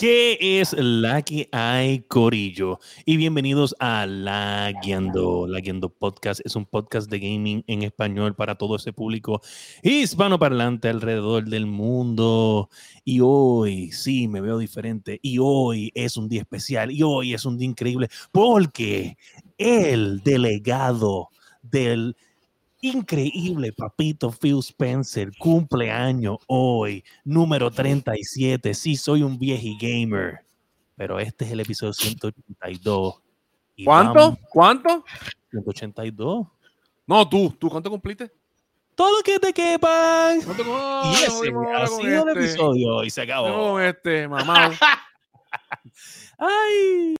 [0.00, 2.80] ¿Qué es la que hay, Corillo?
[3.04, 5.46] Y bienvenidos a La Guiando.
[5.46, 9.42] La Guiando Podcast es un podcast de gaming en español para todo ese público
[9.82, 12.70] hispanoparlante alrededor del mundo.
[13.04, 15.20] Y hoy, sí, me veo diferente.
[15.20, 16.90] Y hoy es un día especial.
[16.90, 19.18] Y hoy es un día increíble porque
[19.58, 21.28] el delegado
[21.62, 22.16] del
[22.80, 28.74] increíble papito Phil Spencer, cumpleaños hoy, número 37.
[28.74, 30.40] Sí, soy un vieji gamer,
[30.96, 33.20] pero este es el episodio 182.
[33.76, 34.14] Y ¿Cuánto?
[34.14, 35.04] vamos- ¿Cuánto?
[35.50, 36.46] 182.
[37.06, 38.30] No, tú, tú, ¿cuánto cumpliste?
[38.94, 40.42] Todo lo que te quepan.
[40.42, 40.62] ¿Cuánto
[41.10, 41.26] Y ese
[41.74, 43.72] ha sido el episodio y se acabó.
[43.72, 44.70] Con este, mamá.
[46.38, 47.16] Ay.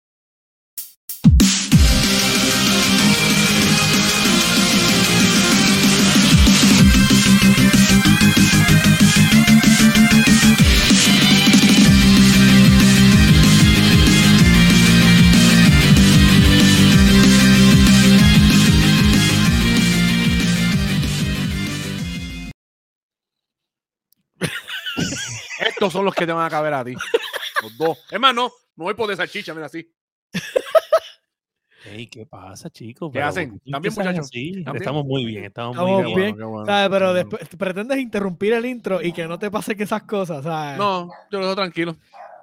[25.80, 26.92] Estos son los que te van a caber a ti.
[27.62, 27.98] Los dos.
[28.10, 29.90] Es más, no, no voy por de salchicha, mira así.
[31.86, 33.08] Ey, ¿qué pasa, chicos?
[33.10, 33.48] ¿Qué Pero, hacen?
[33.48, 34.30] ¿por qué ¿Están bien, empiezan muchachos?
[34.30, 34.76] bien?
[34.76, 36.16] Estamos muy bien, estamos, Estamos muy bien.
[36.16, 36.34] bien.
[36.34, 36.88] bueno, qué bueno, ¿sabes?
[36.90, 40.76] Pero después pretendes interrumpir el intro y que no te pase que esas cosas, ¿sabes?
[40.76, 41.96] No, yo lo dejo tranquilo.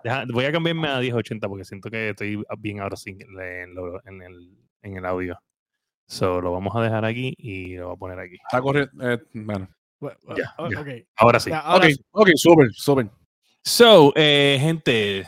[0.03, 4.03] Deja- voy a cambiarme a 1080 porque siento que estoy bien ahora sí en, lo-
[4.03, 5.39] en el, en el audio.
[6.07, 8.37] So, lo vamos a dejar aquí y lo voy a poner aquí.
[8.49, 8.91] Está corriendo.
[9.07, 9.69] eh, bueno.
[9.99, 10.81] Bueno, Ya, o- ya.
[10.81, 10.87] ok.
[11.17, 11.49] Ahora sí.
[11.51, 12.01] Ya, ahora ok, sí.
[12.11, 13.09] ok, súper, súper.
[13.67, 15.27] So, eh, gente,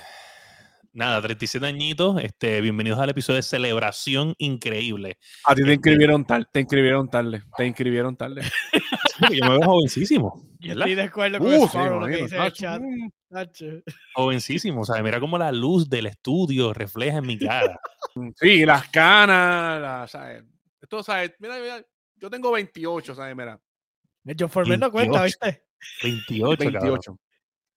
[0.94, 2.24] nada, 37 añitos.
[2.24, 5.18] Este, bienvenidos al episodio de celebración increíble.
[5.44, 8.44] A ti te inscribieron tarde, te inscribieron tarde, te inscribieron tarde.
[9.34, 12.54] Yo me veo jovencísimo, Yo estoy de acuerdo con Uh, sí, lo que dice el
[12.54, 12.82] chat.
[14.16, 14.82] Jovencísimo.
[14.82, 17.78] O sea, mira cómo la luz del estudio refleja en mi cara.
[18.38, 20.46] Sí, las canas, las, ¿sabes?
[20.82, 21.34] Esto, ¿sabes?
[21.40, 21.86] Mira, mira,
[22.16, 23.36] yo tengo 28, ¿sabes?
[23.36, 23.60] Mira,
[24.40, 25.38] John Foreman no cuenta, 28.
[25.46, 25.66] ¿viste?
[26.04, 27.20] 28, cabrón.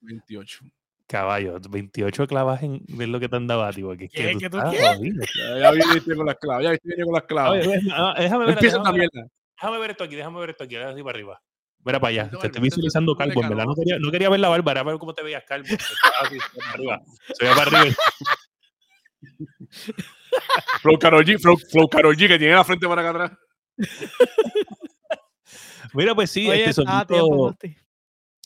[0.02, 0.58] 28.
[0.62, 0.82] 28.
[1.06, 4.32] Caballo, 28 clavas en es lo que te han dado a ti, porque es que
[4.32, 4.72] tú ¿Qué tú estás.
[4.72, 7.66] Ya, ya viniste con las claves, ya viniste con las claves.
[7.66, 9.10] Oye, ah, déjame ver, Empieza déjame ver,
[9.56, 11.42] déjame ver esto aquí, déjame ver esto aquí, déjame así para arriba.
[11.84, 13.64] Mira para allá, te estoy visualizando calvo, en verdad.
[13.66, 15.66] No quería, no quería ver la barba, era ver cómo te veías calvo.
[16.22, 17.02] Así, se veía para arriba.
[17.34, 17.96] Se veía para arriba.
[20.80, 23.32] Flow Karol G, Flow, Flow Karol G, que tiene la frente para acá atrás.
[25.92, 27.54] Mira, pues sí, Oye, este tiempo,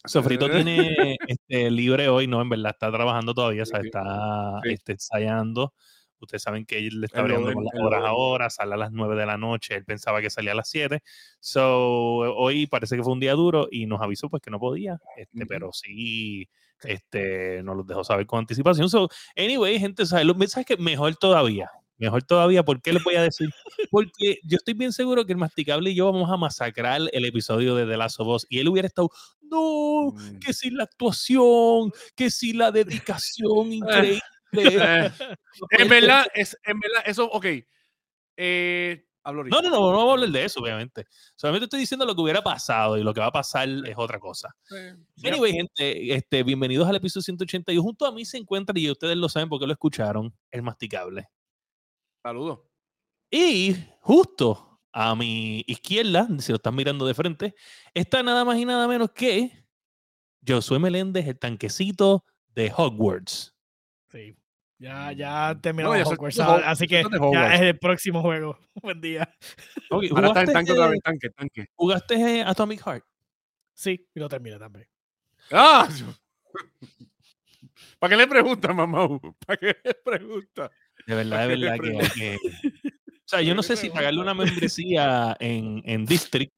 [0.06, 0.46] Sofrito.
[0.46, 4.70] Sofrito tiene este, libre hoy, no, en verdad está trabajando todavía, o sea, está sí.
[4.70, 5.74] este, ensayando.
[6.18, 9.16] Ustedes saben que él le está abriendo con las horas ahora, sale a las 9
[9.16, 11.02] de la noche, él pensaba que salía a las 7.
[11.40, 14.98] So, hoy parece que fue un día duro y nos avisó pues que no podía,
[15.16, 15.46] este, Ujú.
[15.46, 16.48] pero sí
[16.82, 18.88] este, nos lo dejó saber con anticipación.
[18.88, 20.76] So, anyway, gente, ¿sabes, ¿sabes qué?
[20.76, 21.70] Mejor todavía.
[21.98, 23.48] Mejor todavía, ¿por qué les voy a decir?
[23.90, 27.74] Porque yo estoy bien seguro que el masticable y yo vamos a masacrar el episodio
[27.74, 29.10] de The Last of Us y él hubiera estado,
[29.42, 30.38] no, Mm.
[30.40, 33.72] que si la actuación, que si la dedicación
[34.20, 34.20] increíble.
[34.52, 35.10] Eh,
[35.70, 37.46] en verdad, es, en verdad, eso, ok.
[38.36, 39.44] Eh, hablo.
[39.44, 41.04] No, no, no, no vamos a hablar de eso, obviamente.
[41.34, 44.18] Solamente estoy diciendo lo que hubiera pasado y lo que va a pasar es otra
[44.18, 44.54] cosa.
[44.74, 47.82] Eh, Anyway, gente, este, bienvenidos al episodio 181.
[47.82, 51.28] Junto a mí se encuentra, y ustedes lo saben porque lo escucharon, el masticable.
[52.26, 52.58] Saludos.
[53.30, 57.54] Y justo a mi izquierda, si lo están mirando de frente,
[57.94, 59.64] está nada más y nada menos que
[60.44, 63.54] Josué Meléndez, el tanquecito de Hogwarts.
[64.10, 64.36] Sí.
[64.76, 68.58] Ya, ya terminamos No, ya soy- Hogwarts, así que ya es el próximo juego.
[68.82, 69.32] Buen día.
[69.88, 71.66] Ok, Ahora está en ¿Jugaste, tanque otra vez, tanque, tanque.
[71.76, 73.04] ¿Jugaste eh, Atomic Heart?
[73.72, 74.88] Sí, y lo termina también.
[75.52, 75.88] ¡Ah!
[78.00, 79.08] ¿Para qué le preguntas, mamá?
[79.46, 80.72] ¿Para qué le preguntas?
[81.06, 81.76] De verdad, de verdad
[82.14, 82.36] que,
[83.26, 86.52] O sea, yo no sé si pagarle una membresía en, en District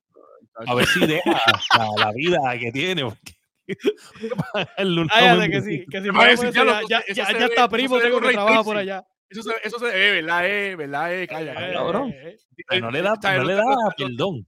[0.66, 1.40] a ver si deja
[1.78, 3.04] la, la vida que tiene.
[3.04, 3.36] Porque
[3.68, 8.34] de que sí, que si Ay, ya lo- ya, ya, está primo, tengo que
[8.64, 9.06] por allá.
[9.30, 10.46] Eso se, eso se ve, ¿verdad?
[10.46, 11.14] Eh, ¿verdad?
[11.14, 11.72] Eh, calla, Eh, calla.
[11.74, 12.10] cabrón.
[12.10, 12.36] eh, eh.
[12.66, 13.64] Pero no le da, no le da
[13.96, 14.46] perdón.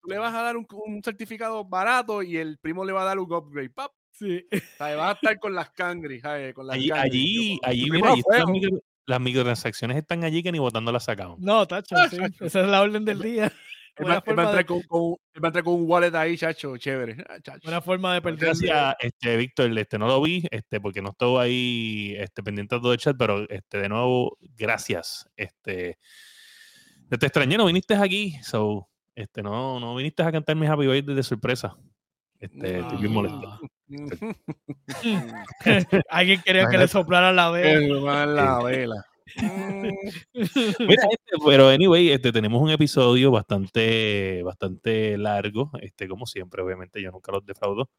[0.00, 3.06] Tú le vas a dar un, un certificado barato y el primo le va a
[3.06, 3.70] dar un upgrade.
[3.70, 4.46] Pap, Sí.
[4.78, 4.96] ¿sabes?
[4.96, 6.54] Vas a estar con las cangri, ¿sabes?
[6.54, 8.52] Con las Allí, allí, mira, allí a están
[9.06, 11.38] las, microtransacciones están allí que ni votando las sacamos.
[11.40, 12.16] No, tacho, Ah, sí.
[12.40, 13.52] Esa es la orden del día.
[13.96, 15.64] Él va, Buena él va a forma, entrar de, con, con- él va a entrar
[15.64, 17.24] con un wallet ahí, chacho, chévere.
[17.28, 17.60] Ah, chacho.
[17.62, 18.40] buena forma de perder.
[18.40, 22.80] Gracias, este, Víctor, este, no lo vi, este, porque no estuve ahí este, pendiente de
[22.80, 25.30] todo el chat, pero este, de nuevo, gracias.
[25.36, 25.98] Este,
[27.08, 31.14] te extrañé, no viniste aquí, so, este, no, no viniste a cantar mi Happy Birthday
[31.14, 31.76] de sorpresa.
[32.40, 33.60] Este, estoy bien molesto.
[33.96, 35.30] Mm,
[36.10, 38.26] Alguien quería que le soplaran la vela.
[38.26, 39.06] La vela.
[40.34, 47.02] Mira, este, pero anyway, este, tenemos un episodio bastante, bastante largo, este, como siempre, obviamente,
[47.02, 47.90] yo nunca los defraudo.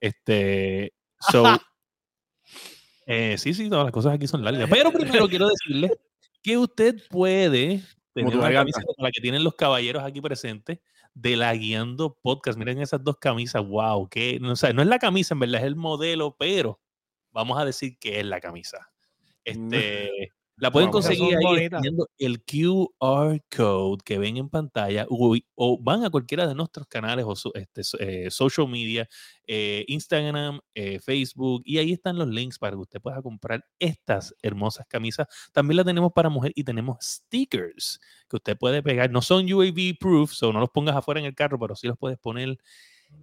[0.00, 1.44] Este, so,
[3.06, 4.68] eh, sí, sí, todas las cosas aquí son largas.
[4.70, 5.98] Pero primero quiero decirle
[6.42, 7.82] que usted puede
[8.14, 10.78] tener una camisa como la que tienen los caballeros aquí presentes
[11.14, 12.58] de la Guiando Podcast.
[12.58, 15.60] Miren esas dos camisas, wow, que no, o sea, no es la camisa, en verdad,
[15.60, 16.80] es el modelo, pero
[17.30, 18.90] vamos a decir que es la camisa.
[19.44, 21.44] Este, la pueden esas conseguir ahí
[22.18, 27.24] el QR code que ven en pantalla o, o van a cualquiera de nuestros canales
[27.28, 29.08] o so- este, eh, social media,
[29.46, 34.34] eh, Instagram, eh, Facebook, y ahí están los links para que usted pueda comprar estas
[34.42, 35.26] hermosas camisas.
[35.52, 39.10] También la tenemos para mujer y tenemos stickers que usted puede pegar.
[39.10, 41.96] No son UAV proof, so no los pongas afuera en el carro, pero sí los
[41.98, 42.58] puedes poner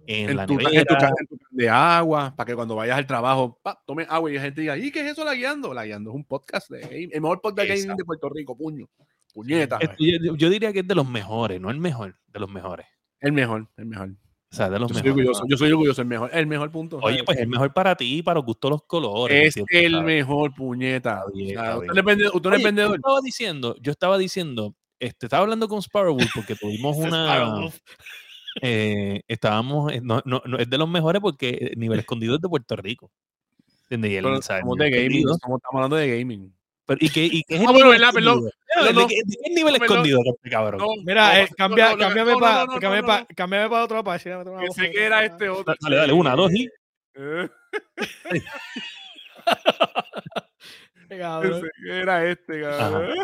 [0.06, 0.80] en, En la tu, ca- nevera.
[0.80, 3.82] en, tu, ca- en tu can de agua, para que cuando vayas al trabajo, pa,
[3.86, 5.72] tome agua y la gente diga, ¿y qué es eso la guiando?
[5.74, 8.00] La guiando es un podcast de game- el mejor podcast de gaming Exacto.
[8.02, 8.88] de Puerto Rico, puño.
[9.34, 9.78] Puñeta.
[9.80, 12.86] Este, yo, yo diría que es de los mejores, no el mejor, de los mejores.
[13.20, 14.10] El mejor, el mejor.
[14.52, 15.26] O sea, de los Yo soy mejores.
[15.26, 16.96] orgulloso, yo soy orgulloso, el mejor, el mejor punto.
[16.98, 17.24] Oye, ¿sabes?
[17.26, 19.56] pues el mejor para ti, para gustos los colores.
[19.56, 20.06] es el ¿Sabes?
[20.06, 21.24] mejor puñeta.
[21.34, 22.34] Bien, O sea, usted vendedor.
[22.36, 22.62] Usted Oye.
[22.76, 27.68] Yo estaba diciendo, yo estaba diciendo, este, estaba hablando con Sparrowwood porque tuvimos una.
[28.62, 32.40] Eh, estábamos, eh, no, no, no, es de los mejores porque eh, nivel escondido es
[32.40, 33.10] de Puerto Rico.
[33.84, 34.10] ¿Entiendes?
[34.12, 34.60] Y él, Pero ¿sabes?
[34.60, 35.28] estamos de gaming.
[35.30, 36.52] Estamos, hablando de gaming.
[36.86, 38.50] pero- ¿y, qué, ¿Y qué es el Ah, bueno, nivel verdad, perdón.
[39.08, 40.80] qué- nivel escondido este cabrón?
[40.80, 43.26] No, Mira, eh, cambia, cámbiame para pa-
[43.68, 45.74] para otro voz Pensé que era este otro.
[45.80, 46.68] Dale, dale, una, dos y...
[51.08, 53.14] Pensé que era este, cabrón.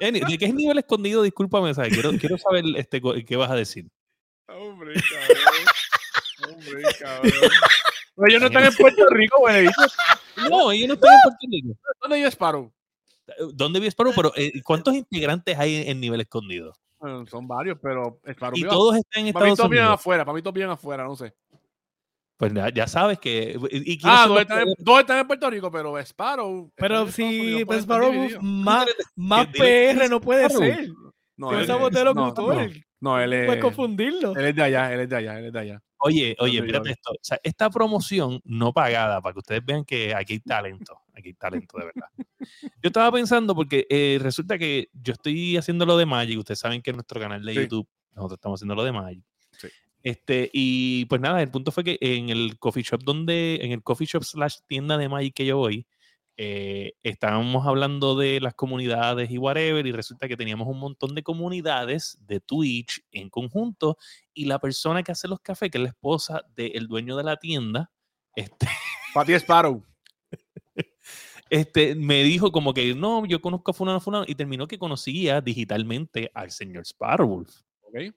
[0.00, 1.22] ¿De qué es nivel escondido?
[1.22, 1.92] Discúlpame, ¿sabes?
[1.92, 3.86] Quiero, quiero saber este, qué vas a decir.
[4.48, 6.54] Hombre, cabrón.
[6.56, 7.32] Hombre, cabrón.
[8.14, 9.66] Pero ellos no están en Puerto Rico, güey.
[10.50, 11.78] No, ellos no están en Puerto Rico.
[12.00, 12.72] ¿Dónde yo Sparrow?
[13.54, 14.12] ¿Dónde vi Sparrow?
[14.14, 16.74] Pero eh, ¿cuántos integrantes hay en, en nivel escondido?
[16.98, 18.56] Bueno, son varios, pero Sparrow.
[18.56, 20.00] Y vive- todos están en para mí Estados todos viven Unidos.
[20.00, 21.34] afuera, para mí todos viven afuera, no sé.
[22.36, 23.56] Pues ya, ya sabes que.
[23.70, 26.70] ¿y quiénes Ah, dos están, en, dos están en Puerto Rico, pero Sparrow.
[26.74, 27.22] Pero Estados si
[27.62, 28.42] Unidos, Sparrow dividido.
[28.42, 30.62] más, más PR no puede Sparrow.
[30.74, 30.88] ser.
[31.36, 32.34] No, esa es- voz de no, no,
[33.02, 33.46] no, él es.
[33.46, 34.34] Puedes confundirlo.
[34.36, 35.82] Él es de allá, él es de allá, él es de allá.
[35.98, 37.10] Oye, oye, yo- esto.
[37.12, 40.98] O sea, esta promoción no pagada, para que ustedes vean que aquí hay talento.
[41.14, 42.08] Aquí hay talento, de verdad.
[42.82, 46.38] Yo estaba pensando, porque eh, resulta que yo estoy haciendo lo de Magic.
[46.38, 47.60] Ustedes saben que en nuestro canal de Sí.
[47.60, 49.24] YouTube nosotros estamos haciendo lo de Magic.
[49.52, 49.68] Sí.
[50.02, 53.82] Este, y pues nada, el punto fue que en el coffee shop donde, en el
[53.82, 55.86] coffee shop slash tienda de Magic que yo voy,
[56.44, 61.22] eh, estábamos hablando de las comunidades y whatever, y resulta que teníamos un montón de
[61.22, 63.96] comunidades de Twitch en conjunto,
[64.34, 67.36] y la persona que hace los cafés, que es la esposa del dueño de la
[67.36, 67.92] tienda,
[68.34, 68.66] este,
[69.14, 69.86] Sparrow.
[71.48, 75.40] este, me dijo como que no, yo conozco a Fulano Fulano, y terminó que conocía
[75.40, 77.60] digitalmente al señor Sparrowwolf.
[77.82, 78.12] ¿ok?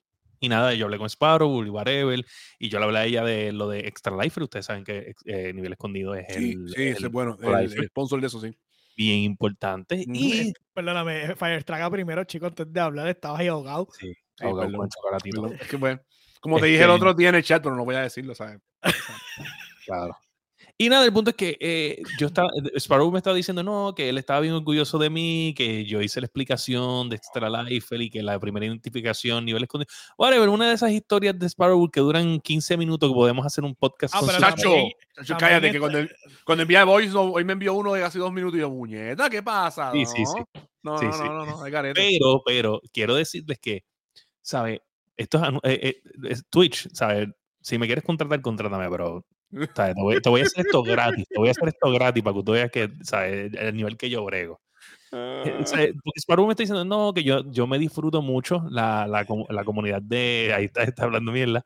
[0.46, 2.24] Y nada, yo hablé con Sparrow y whatever,
[2.60, 5.52] y yo le hablé a ella de lo de Extra Life, ustedes saben que eh,
[5.54, 7.36] Nivel Escondido es Sí, el, sí, el es bueno.
[7.42, 8.56] El, el sponsor de eso, sí.
[8.96, 9.96] bien importante.
[10.08, 10.12] Ujú.
[10.14, 13.88] Y Perdóname, Firestraga primero, chico, antes de hablar, estabas ahí ahogado.
[13.98, 15.42] sí, Sí, ahogado perdón, con chocolatito.
[15.42, 16.02] Perdón, Es que, bueno,
[16.40, 18.60] como te dije el otro día en el chat, pero no voy a decirlo, ¿sabes?
[19.84, 20.16] Claro.
[20.78, 24.10] Y nada, el punto es que eh, yo estaba, Sparrow me estaba diciendo no, que
[24.10, 28.10] él estaba bien orgulloso de mí, que yo hice la explicación de Extra Life y
[28.10, 29.90] que la primera identificación, nivel escondido.
[30.18, 33.74] Whatever, una de esas historias de Sparrow que duran 15 minutos que podemos hacer un
[33.74, 34.76] podcast Ah, con pero Chacho,
[35.16, 36.00] chacho, cállate, que cuando,
[36.44, 39.30] cuando envía voice, no, hoy me envió uno de casi dos minutos y yo, muñeta,
[39.30, 39.94] ¿qué pasa?
[39.94, 40.10] Sí, no?
[40.10, 40.62] sí, sí.
[40.84, 41.24] No, Sí, no, sí.
[41.24, 41.94] no, no, no.
[41.96, 43.86] Pero, pero, quiero decirles que,
[44.42, 44.82] ¿sabes?
[45.16, 47.30] Esto es, eh, eh, es Twitch, ¿sabes?
[47.62, 49.26] Si me quieres contratar, contrátame, pero.
[49.52, 51.26] Te, voy, te voy a hacer esto gratis.
[51.30, 53.54] Te voy a hacer esto gratis para que tú veas que, ¿sabes?
[53.54, 54.62] El nivel que yo brego.
[55.12, 59.64] Porque Sparrow me está diciendo, no, que yo, yo me disfruto mucho la, la, la
[59.64, 61.64] comunidad de, ahí está, está hablando mierda,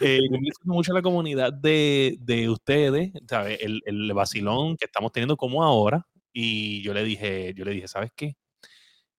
[0.00, 3.58] Eh, yo me disfruto mucho la comunidad de, de ustedes, ¿sabes?
[3.62, 7.88] El, el vacilón que estamos teniendo como ahora, y yo le dije, yo le dije,
[7.88, 8.36] ¿sabes qué?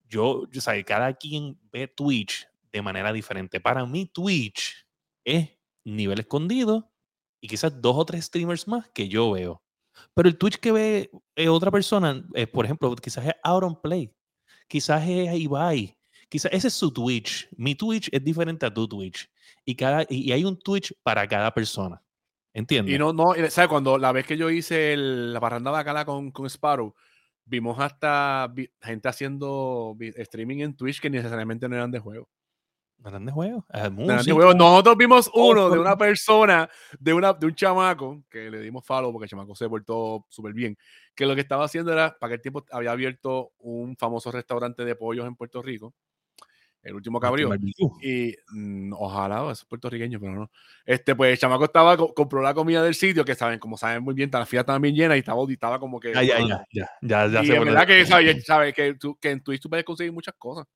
[0.07, 3.59] Yo, yo sabes, cada quien ve Twitch de manera diferente.
[3.59, 4.85] Para mí Twitch
[5.25, 5.49] es
[5.85, 6.90] nivel escondido
[7.41, 9.61] y quizás dos o tres streamers más que yo veo.
[10.13, 14.13] Pero el Twitch que ve eh, otra persona, eh, por ejemplo, quizás es Auron Play,
[14.67, 15.97] quizás es Ibai,
[16.29, 17.49] quizás ese es su Twitch.
[17.57, 19.29] Mi Twitch es diferente a tu Twitch.
[19.65, 22.01] Y, cada, y hay un Twitch para cada persona.
[22.53, 22.95] ¿Entiendes?
[22.95, 23.69] Y no, no, ¿sabes?
[23.69, 26.93] Cuando la vez que yo hice el- la parranda bacala con, con Sparrow,
[27.45, 32.29] vimos hasta vi- gente haciendo streaming en Twitch que necesariamente no eran de juego.
[33.03, 33.63] Grandes juegos.
[33.69, 34.55] ah, de grandes juegos.
[34.55, 38.85] Nosotros vimos Oh, uno de una persona, de, una, de un chamaco, que le dimos
[38.85, 40.77] follow porque el chamaco se portó súper bien,
[41.15, 44.95] que lo que estaba haciendo era, para aquel tiempo había abierto un famoso restaurante de
[44.95, 45.95] pollos en Puerto Rico,
[46.83, 47.49] el último que abrió.
[47.49, 47.89] Barbecue.
[48.01, 50.51] Y mm, ojalá, eso es puertorriqueño, pero no.
[50.85, 54.03] Este, pues el chamaco estaba, co- compró la comida del sitio, que saben, como saben
[54.03, 56.15] muy bien, las filas estaban bien llenas y estaba, y estaba como que.
[56.15, 59.41] Ah, ya, ya, ya, ya, ya y verdad que sabes, sabes que, tú- que en
[59.43, 60.67] Twitch tú puedes conseguir muchas cosas.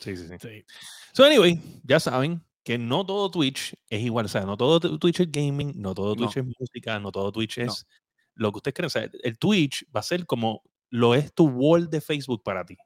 [0.00, 0.34] Sí, sí, sí.
[0.40, 0.64] Sí.
[1.12, 4.26] So, anyway, ya saben que no todo Twitch es igual.
[4.26, 6.22] O sea, no todo Twitch es gaming, no todo No.
[6.22, 7.64] Twitch es música, no todo Twitch No.
[7.64, 7.86] es
[8.34, 8.86] lo que ustedes creen.
[8.86, 12.64] O sea, el Twitch va a ser como lo es tu wall de Facebook para
[12.64, 12.76] ti.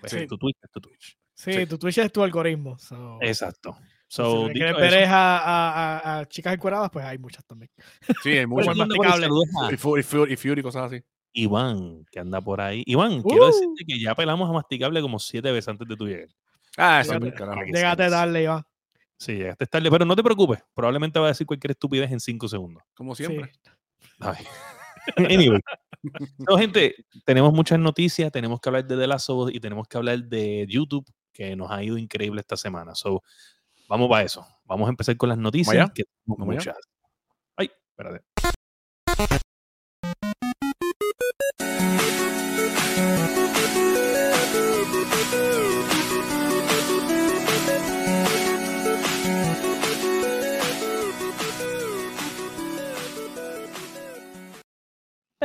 [0.00, 0.26] Pues, Sí.
[0.26, 1.16] Tu Twitch es tu Twitch.
[1.34, 1.66] Sí, Sí.
[1.66, 2.78] tu Twitch es tu algoritmo.
[2.78, 3.76] so, Exacto.
[4.08, 7.70] si So, dicho quieres ver a, a- a- a chicas encueradas, pues hay muchas también.
[8.22, 8.74] Sí, hay muchas.
[9.70, 11.02] Y Fury, y Fury, cosas así.
[11.32, 12.82] Iván, que anda por ahí.
[12.86, 13.46] Iván, quiero Uh.
[13.48, 16.28] decirte que ya pelamos a Masticable como siete veces antes de tu llegar.
[16.76, 18.62] Ah, eso es a darle, Iván.
[19.18, 20.62] Sí, llegaste tarde, pero no te preocupes.
[20.74, 22.82] Probablemente va a decir cualquier estupidez en cinco segundos.
[22.94, 23.24] Como Sí.
[23.24, 23.50] siempre.
[24.20, 24.44] Ay.
[25.16, 25.60] anyway.
[26.46, 28.30] So, gente, tenemos muchas noticias.
[28.30, 31.56] Tenemos que hablar de The Last of Us y tenemos que hablar de YouTube, que
[31.56, 32.94] nos ha ido increíble esta semana.
[32.94, 33.22] So,
[33.88, 34.46] vamos para eso.
[34.64, 35.90] Vamos a empezar con las noticias.
[35.92, 36.76] Que tenemos muchas.
[37.56, 38.24] Ay, espérate.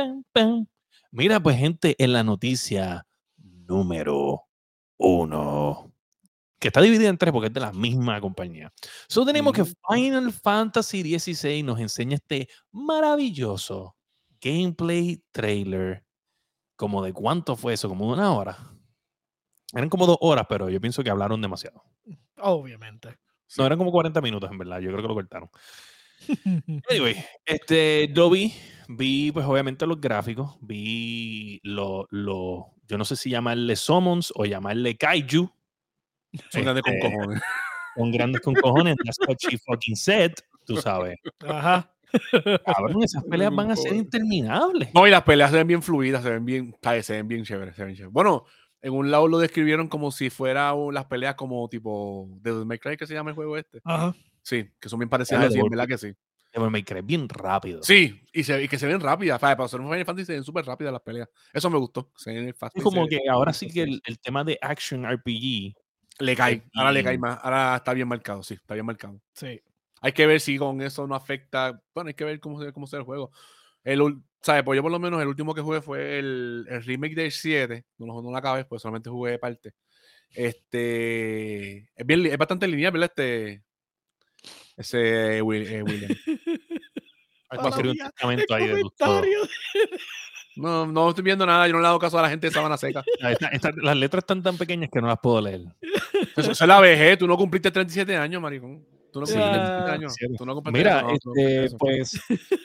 [0.02, 0.66] Pam, pam.
[1.12, 3.06] Mira, pues, gente, en la noticia
[3.36, 4.42] número
[4.98, 5.92] uno,
[6.58, 8.72] que está dividida en tres porque es de la misma compañía.
[9.08, 9.72] Solo tenemos que Ujú.
[9.92, 13.96] Final Fantasy XVI nos enseña este maravilloso
[14.40, 16.04] gameplay trailer.
[16.74, 18.58] Como de cuánto fue eso, como de una hora.
[19.72, 21.84] Eran como dos horas, pero yo pienso que hablaron demasiado.
[22.38, 23.18] Obviamente.
[23.56, 24.80] No, eran como 40 minutos, en verdad.
[24.80, 25.48] Yo creo que lo cortaron.
[26.90, 28.52] Anyway, este, lo vi,
[28.88, 34.44] vi pues obviamente los gráficos, vi lo, lo, yo no sé si llamarle summons o
[34.44, 35.50] llamarle kaiju,
[36.50, 37.42] Son grandes con Este, cojones.
[37.94, 40.32] con grandes con cojones, that's what she fucking said,
[40.66, 41.18] tú sabes.
[41.46, 41.88] Ajá.
[42.66, 44.90] Cabrón, esas peleas van a ser interminables.
[44.94, 47.74] No, y las peleas se ven bien fluidas, se ven bien, se ven bien chéveres,
[47.74, 48.12] se ven chéveres.
[48.12, 48.44] Bueno,
[48.82, 52.96] en un lado lo describieron como si fuera las peleas como tipo Devil May Cry,
[52.96, 53.80] que se llama el juego este.
[53.84, 54.14] Ajá.
[54.42, 56.12] Sí, que son bien parecidas así, en verdad que sí.
[56.52, 57.82] Devil May Cry, bien rápido.
[57.82, 59.40] Sí, y, se, y que se ven rápidas.
[59.40, 61.28] Para ser un Final Fantasy se ven súper rápidas las peleas.
[61.52, 62.10] Eso me gustó.
[62.16, 62.80] Se ven fácil.
[62.80, 65.72] Es como se- que ahora sí que el, el tema de action RPG,
[66.18, 66.62] le cae.
[66.74, 67.38] Ahora le cae más.
[67.42, 69.18] Ahora está bien marcado, sí, está bien marcado.
[69.32, 69.62] Sí.
[70.02, 71.80] Hay que ver si con eso no afecta.
[71.94, 73.30] Bueno, hay que ver cómo se, cómo se ve el juego.
[73.82, 74.62] El, ¿sabes?
[74.62, 77.86] Pues yo por lo menos el último que jugué fue el, el remake del 7.
[77.96, 79.72] No, no lo acabé, pues solamente jugué parte.
[80.30, 81.78] Este.
[81.96, 83.10] Es, bien, es bastante lineal, ¿verdad?
[83.16, 83.62] Este.
[84.76, 86.10] Ese Will- eh, William.
[87.50, 88.82] hay que hacer un testamento ahí de.
[90.56, 91.66] No, no estoy viendo nada.
[91.66, 93.02] Yo no le hago caso a la gente de Sabana Seca.
[93.20, 95.62] Esta- esta- las letras están tan pequeñas que no las puedo leer.
[96.36, 97.18] Eso, eso es la vejez.
[97.18, 98.82] Tú no cumpliste 37 años, maricón.
[99.12, 100.14] Tú no Sí, cumpliste ah, 37 años.
[100.14, 100.36] cierto.
[100.38, 102.18] Tú no cumpliste Mira, no pues,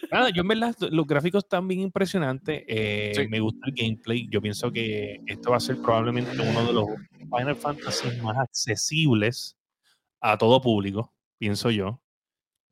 [0.10, 2.64] nada, yo en verdad, los gráficos están bien impresionantes.
[2.68, 3.28] eh, Sí.
[3.28, 4.28] Me gusta el gameplay.
[4.30, 6.86] Yo pienso que esto va a ser probablemente uno de los
[7.20, 9.58] Final Fantasy más accesibles
[10.22, 12.02] a todo público, pienso yo.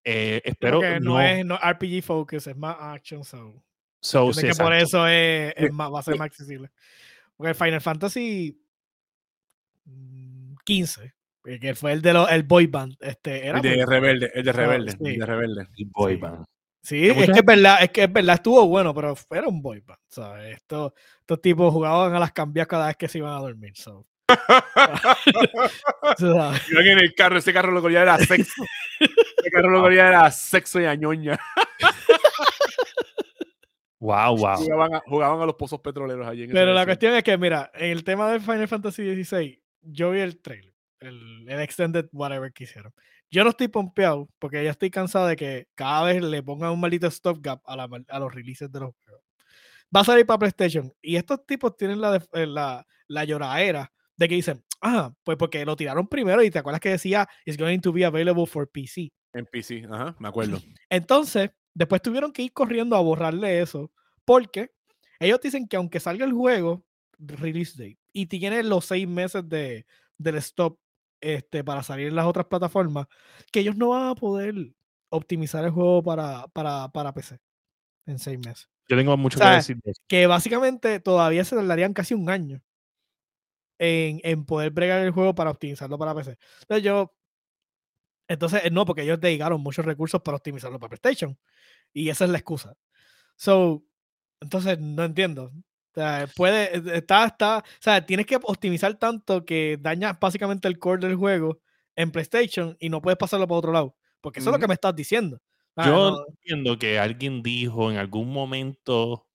[0.03, 1.22] Eh, espero Porque no, no.
[1.22, 3.24] es no RPG focus, es más action.
[3.24, 3.63] So.
[4.01, 6.19] so, sí, que por eso es, es Sí, más, va a ser sí.
[6.19, 6.69] más accesible.
[7.36, 8.62] Porque el Final Fantasy
[9.86, 11.13] mm, 15,
[11.45, 14.31] eh, que fue el de los, el boy band, este, era El de muy- Rebelde,
[14.34, 14.98] el de Rebelde, sí.
[15.01, 15.67] el de Rebelde.
[15.77, 16.22] El boy sí.
[16.22, 16.45] band.
[16.84, 19.60] Sí, que es que es verdad, es que es verdad, estuvo bueno, pero era un
[19.62, 20.00] boy band.
[20.07, 20.55] ¿sabes?
[20.57, 23.72] Estos, estos tipos jugaban a las cambias cada vez que se iban a dormir.
[23.75, 24.05] so.
[26.17, 28.63] que en el carro, ese carro lo que era sexo.
[29.00, 31.39] ese carro lo que era sexo y añoña.
[34.00, 34.58] Wow, wow.
[34.58, 37.72] Jugaban a, jugaban a los pozos petroleros allí en Pero la cuestión es que, mira,
[37.74, 42.51] en el tema de Final Fantasy XVI, yo vi el trailer, el, el extended whatever
[42.51, 42.94] que hicieron.
[43.29, 46.79] Yo no estoy pompeado porque ya estoy cansado de que cada vez le pongan un
[46.79, 49.24] maldito stopgap a, la a los releases de los juegos.
[49.96, 54.29] Va a salir para PlayStation y estos tipos tienen la, eh, la, la lloradera de
[54.29, 57.79] que dicen, ah, pues porque lo tiraron primero y te acuerdas que decía, it's going
[57.79, 59.12] to be available for PC.
[59.34, 60.60] En PC, ajá, me acuerdo.
[60.89, 63.91] Entonces, después tuvieron que ir corriendo a borrarle eso,
[64.24, 64.72] porque
[65.19, 66.86] ellos dicen que aunque salga el juego,
[67.17, 69.86] release date, y tiene los seis meses de,
[70.17, 70.77] del stop
[71.22, 73.07] este, para salir en las otras plataformas,
[73.51, 74.55] que ellos no van a poder
[75.10, 77.39] optimizar el juego para, para, para PC
[78.05, 78.69] en seis meses.
[78.88, 79.77] Yo tengo mucho O sea, que decir.
[80.07, 82.62] Que básicamente todavía se tardarían casi un año
[83.77, 86.38] en, en poder bregar el juego para optimizarlo para PC.
[86.62, 87.13] Entonces yo,
[88.27, 91.38] entonces eh, no, porque ellos dedicaron muchos recursos para optimizarlo para PlayStation.
[91.94, 92.75] Y esa es la excusa.
[93.36, 93.84] So,
[94.41, 95.46] entonces no entiendo.
[95.46, 100.67] O sea, puede, eh, está, está, o sea, tienes que optimizar tanto que dañas básicamente
[100.67, 101.62] el core del juego
[101.96, 103.96] en PlayStation y no puedes pasarlo para otro lado.
[104.22, 105.39] Porque eso es lo que me estás diciendo.
[105.75, 109.27] Ah, Yo no, entiendo que alguien dijo en algún momento,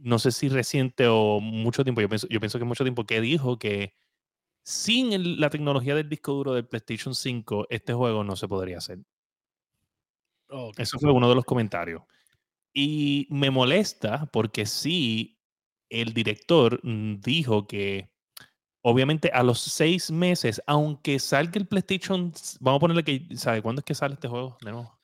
[0.00, 3.20] no sé si reciente o mucho tiempo, yo pienso, yo pienso que mucho tiempo, que
[3.20, 3.94] dijo que
[4.64, 8.78] sin el- la tecnología del disco duro del PlayStation 5, este juego no se podría
[8.78, 9.00] hacer.
[10.76, 12.02] Eso fue uno de los comentarios.
[12.74, 15.38] Y me molesta porque sí,
[15.90, 18.10] el director mm, dijo que
[18.82, 23.80] obviamente a los seis meses, aunque salga el PlayStation, vamos a ponerle que, ¿sabe cuándo
[23.80, 24.58] es que sale este juego?
[24.62, 24.95] De nuevo?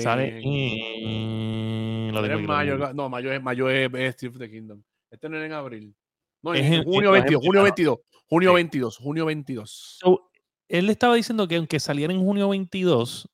[0.00, 2.10] Sale Eh.
[2.12, 4.82] Lo tengo en mayo, no, mayo es, mayo es, es of the Kingdom.
[5.10, 5.94] Este no era en abril.
[6.42, 7.98] No, en, Es en junio en- 22, junio ah, 22,
[8.28, 8.54] junio sí.
[8.54, 9.70] 22, junio 22.
[10.00, 10.30] So,
[10.68, 13.28] él estaba diciendo que aunque saliera en junio 22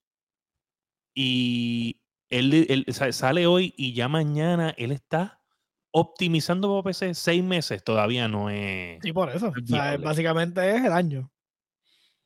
[1.15, 5.41] y él, él sa- sale hoy y ya mañana él está
[5.93, 9.49] optimizando para PC seis meses, todavía no es, Sí, por eso.
[9.49, 11.31] O sea, básicamente es el año.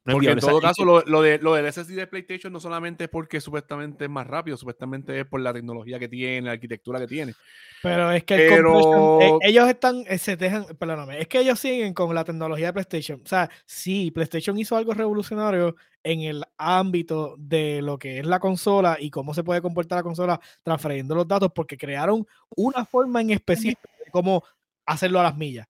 [0.04, 2.60] No Porque en todo caso, que- lo, lo de, lo del SSD de PlayStation no
[2.60, 6.52] solamente es porque supuestamente es más rápido, supuestamente es por la tecnología que tiene, la
[6.52, 7.34] arquitectura que tiene.
[7.82, 11.94] Pero es que el eh, ellos están, eh, se dejan, perdóname, es que ellos siguen
[11.94, 13.22] con la tecnología de PlayStation.
[13.24, 18.40] O sea, sí, PlayStation hizo algo revolucionario en el ámbito de lo que es la
[18.40, 23.22] consola y cómo se puede comportar la consola transfiriendo los datos, porque crearon una forma
[23.22, 24.44] en específico de cómo
[24.84, 25.66] hacerlo a las millas.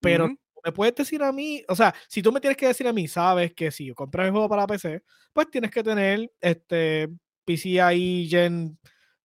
[0.00, 0.28] Pero.
[0.64, 3.06] Me puedes decir a mí, o sea, si tú me tienes que decir a mí,
[3.08, 5.02] sabes que si compras el juego para PC,
[5.32, 7.08] pues tienes que tener este
[7.44, 8.78] PCIe Gen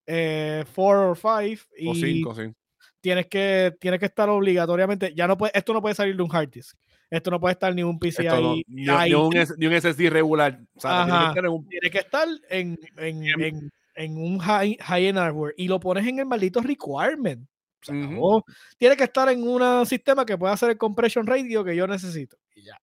[0.06, 2.54] 4 o 5 y O 5, sí.
[3.01, 6.36] tienes que tienes que estar obligatoriamente, ya no puede, esto no puede salir de un
[6.36, 6.77] hard disk.
[7.10, 8.00] Esto no puede estar ni un.
[8.01, 10.60] Esto no, ni, ni un, ni un SSD regular.
[10.75, 14.39] O sea, tiene que estar en un- tiene que estar en, en, en- en un
[14.39, 17.48] high, high-end hardware y lo pones en el maldito requirement.
[17.86, 18.44] Se.
[18.77, 22.38] Tiene que estar en un sistema que pueda hacer el compression radio que yo necesito.
[22.56, 22.80] Y ya.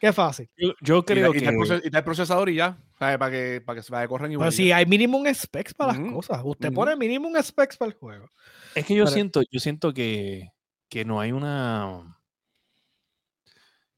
[0.00, 0.50] Qué fácil.
[0.80, 1.44] yo, creo y que...
[1.84, 2.76] y da el procesador y ya.
[2.98, 3.18] ¿sabes?
[3.18, 4.46] Para que, para que se vaya a correr igual.
[4.46, 6.40] Pero si hay minimum specs para las cosas.
[6.44, 6.74] Usted ujú.
[6.74, 8.28] pone minimum specs para el juego.
[8.74, 10.50] Es que yo Pero- siento, yo siento que,
[10.88, 11.86] que no hay una.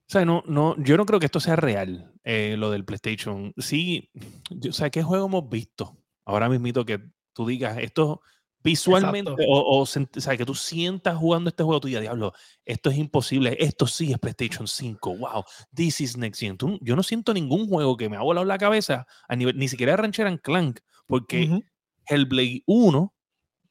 [0.07, 3.55] O sea, no, no, yo no creo que esto sea real, eh, lo del PlayStation.
[3.57, 4.11] Sí,
[4.51, 5.97] yo- o sea, ¿qué juego hemos visto?
[6.27, 7.01] Ahora mismito que
[7.33, 8.21] tú digas esto
[8.65, 12.33] visualmente, o, o sent- o sea, que tú sientas jugando este juego, tú digas, diablo,
[12.65, 16.57] esto es imposible, esto sí es PlayStation 5, wow, this is next gen.
[16.57, 19.69] Tú- yo no siento ningún juego que me ha volado la cabeza, a nivel, ni
[19.69, 21.63] siquiera Rancher and Clank, porque Ujú.
[22.07, 23.13] Hellblade 1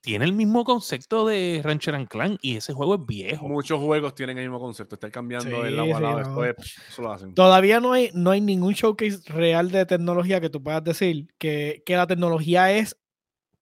[0.01, 3.47] tiene el mismo concepto de Rancher and Clank y ese juego es viejo.
[3.47, 4.95] Muchos juegos tienen el mismo concepto.
[4.95, 6.43] Estar cambiando el Sí, agua al sí, lado, no.
[6.45, 7.33] esto es- eso lo hacen.
[7.33, 11.83] Todavía no hay, no hay ningún showcase real de tecnología que tú puedas decir que,
[11.85, 12.97] que la tecnología es,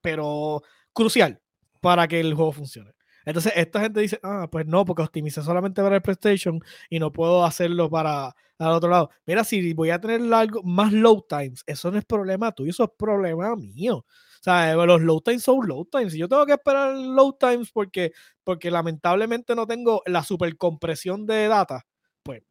[0.02, 0.64] pero
[0.94, 1.42] crucial
[1.80, 2.92] para que el juego funcione.
[3.26, 7.12] Entonces, esta gente dice, ah, pues no, porque optimicé solamente para el PlayStation y no
[7.12, 9.10] puedo hacerlo para al otro lado.
[9.26, 12.84] Mira, si voy a tener largo, más load times, eso no es problema tuyo, eso
[12.84, 13.98] es problema mío.
[13.98, 16.14] O sea, eh, los load times son load times.
[16.14, 18.12] Si yo tengo que esperar load times porque,
[18.44, 21.86] porque lamentablemente no tengo la supercompresión de data,
[22.24, 22.42] pues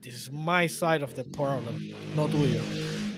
[0.00, 2.60] this is my side of the problem, no tuyo.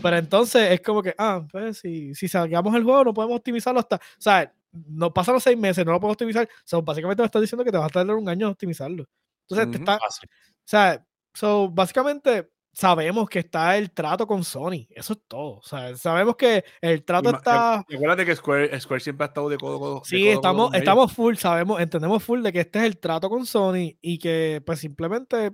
[0.07, 3.81] Pero entonces es como que, ah, pues si, si salgamos el juego no podemos optimizarlo
[3.81, 6.49] hasta, o sea, no pasan los seis meses, no lo podemos optimizar.
[6.64, 9.07] So, básicamente me estás diciendo que te va a tardar un año en optimizarlo.
[9.49, 10.01] Entonces, te está, o
[10.64, 14.87] sea, so, básicamente sabemos que está el trato con Sony.
[14.90, 15.57] Eso es todo.
[15.59, 17.85] O sea, sabemos que el trato Y está.
[17.88, 20.35] y Acuérdate que Square, Square siempre ha estado de codo, codo- Sí, codo a codo
[20.35, 24.19] estamos, estamos full, sabemos, entendemos full de que este es el trato con Sony y
[24.19, 25.53] que pues simplemente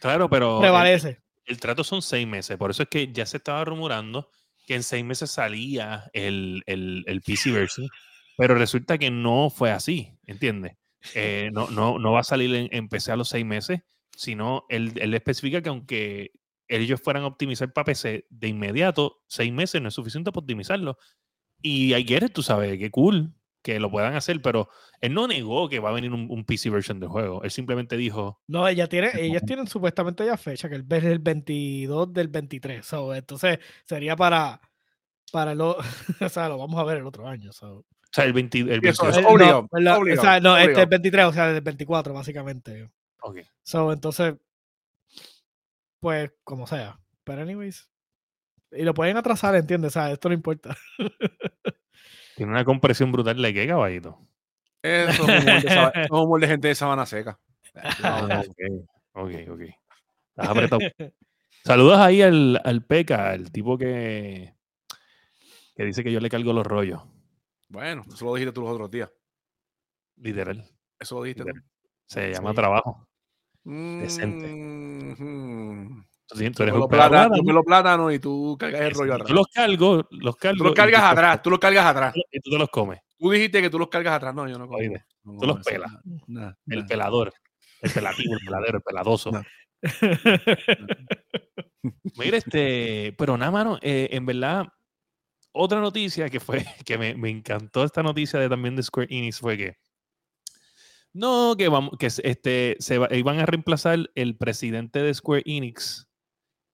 [0.00, 1.22] Claro, pero el, prevalece.
[1.46, 2.56] El trato son seis meses.
[2.56, 4.30] Por eso es que ya se estaba rumorando
[4.66, 7.88] que en seis meses salía el, el, el PC version.
[8.36, 10.76] Pero resulta que no fue así, ¿entiendes?
[11.14, 13.80] Eh, no, no, no va a salir en, en PC a los seis meses,
[14.16, 16.32] sino él, él especifica que aunque
[16.68, 20.98] ellos fueran a optimizar para PC de inmediato, seis meses no es suficiente para optimizarlo.
[21.62, 23.35] Y it, tú sabes, qué cool
[23.66, 24.68] que lo puedan hacer, pero
[25.00, 27.42] él no negó que va a venir un, un PC version del juego.
[27.42, 31.18] Él simplemente dijo, No, ella tiene, ellas tienen supuestamente ya fecha, que el es el
[31.18, 32.86] 22 del 23.
[32.86, 34.60] So, entonces sería para,
[35.32, 35.78] para lo,
[36.20, 37.52] o sea, lo vamos a ver el otro año.
[37.52, 37.78] so.
[37.78, 39.08] o sea, el, 20 el Y eso 22.
[39.10, 41.50] es El- no, obligado, la- obligado, o sea, no, este es el 23, o sea,
[41.50, 42.88] el 24, básicamente.
[43.22, 43.38] Ok.
[43.64, 44.34] So, entonces,
[45.98, 47.00] pues, como sea.
[47.24, 47.90] Pero, anyways.
[48.70, 49.88] Y lo pueden atrasar, ¿entiendes?
[49.90, 50.76] O sea, esto no importa.
[52.36, 54.20] Tiene una compresión brutal de qué, caballito.
[54.82, 57.38] Eso es humor de, saba- eso es humor de gente de sabana seca.
[58.02, 59.60] Ah, ok, ok, ok.
[59.60, 60.80] Estás apretado.
[61.64, 64.54] Saludos ahí al, al Peca, el tipo que,
[65.74, 67.02] que dice que yo le cargo los rollos.
[67.68, 69.10] Bueno, eso lo dijiste tú los otros días.
[70.16, 70.64] Literal.
[71.00, 71.58] Eso lo dijiste tú.
[72.06, 72.56] Se llama Sí.
[72.56, 73.08] trabajo.
[73.64, 74.46] Decente.
[74.46, 76.04] Mhm.
[76.04, 77.36] Tú, sí, tú eres un plátano, plátano.
[77.36, 79.30] yo me lo plátano y tú cargas el rollo atrás.
[79.30, 80.58] los cargo, los cargo.
[80.58, 82.14] Tú los cargas atrás, tú los cargas atrás.
[82.32, 83.00] Y tú te los comes.
[83.18, 84.34] Tú dijiste que tú los cargas atrás.
[84.34, 84.80] No, yo no como.
[84.80, 85.70] No tú como los eso.
[85.70, 85.90] pelas.
[86.26, 86.86] Nah, El nah.
[86.86, 87.32] pelador.
[87.82, 89.30] El pelativo, el peladero, el peladoso.
[92.18, 94.66] Mira, este, pero nada, mano, eh, en verdad,
[95.52, 99.38] otra noticia que fue, que me, me encantó esta noticia de también de Square Enix
[99.40, 99.76] fue que,
[101.12, 106.08] no, que vamos, que este, se va- iban a reemplazar el presidente de Square Enix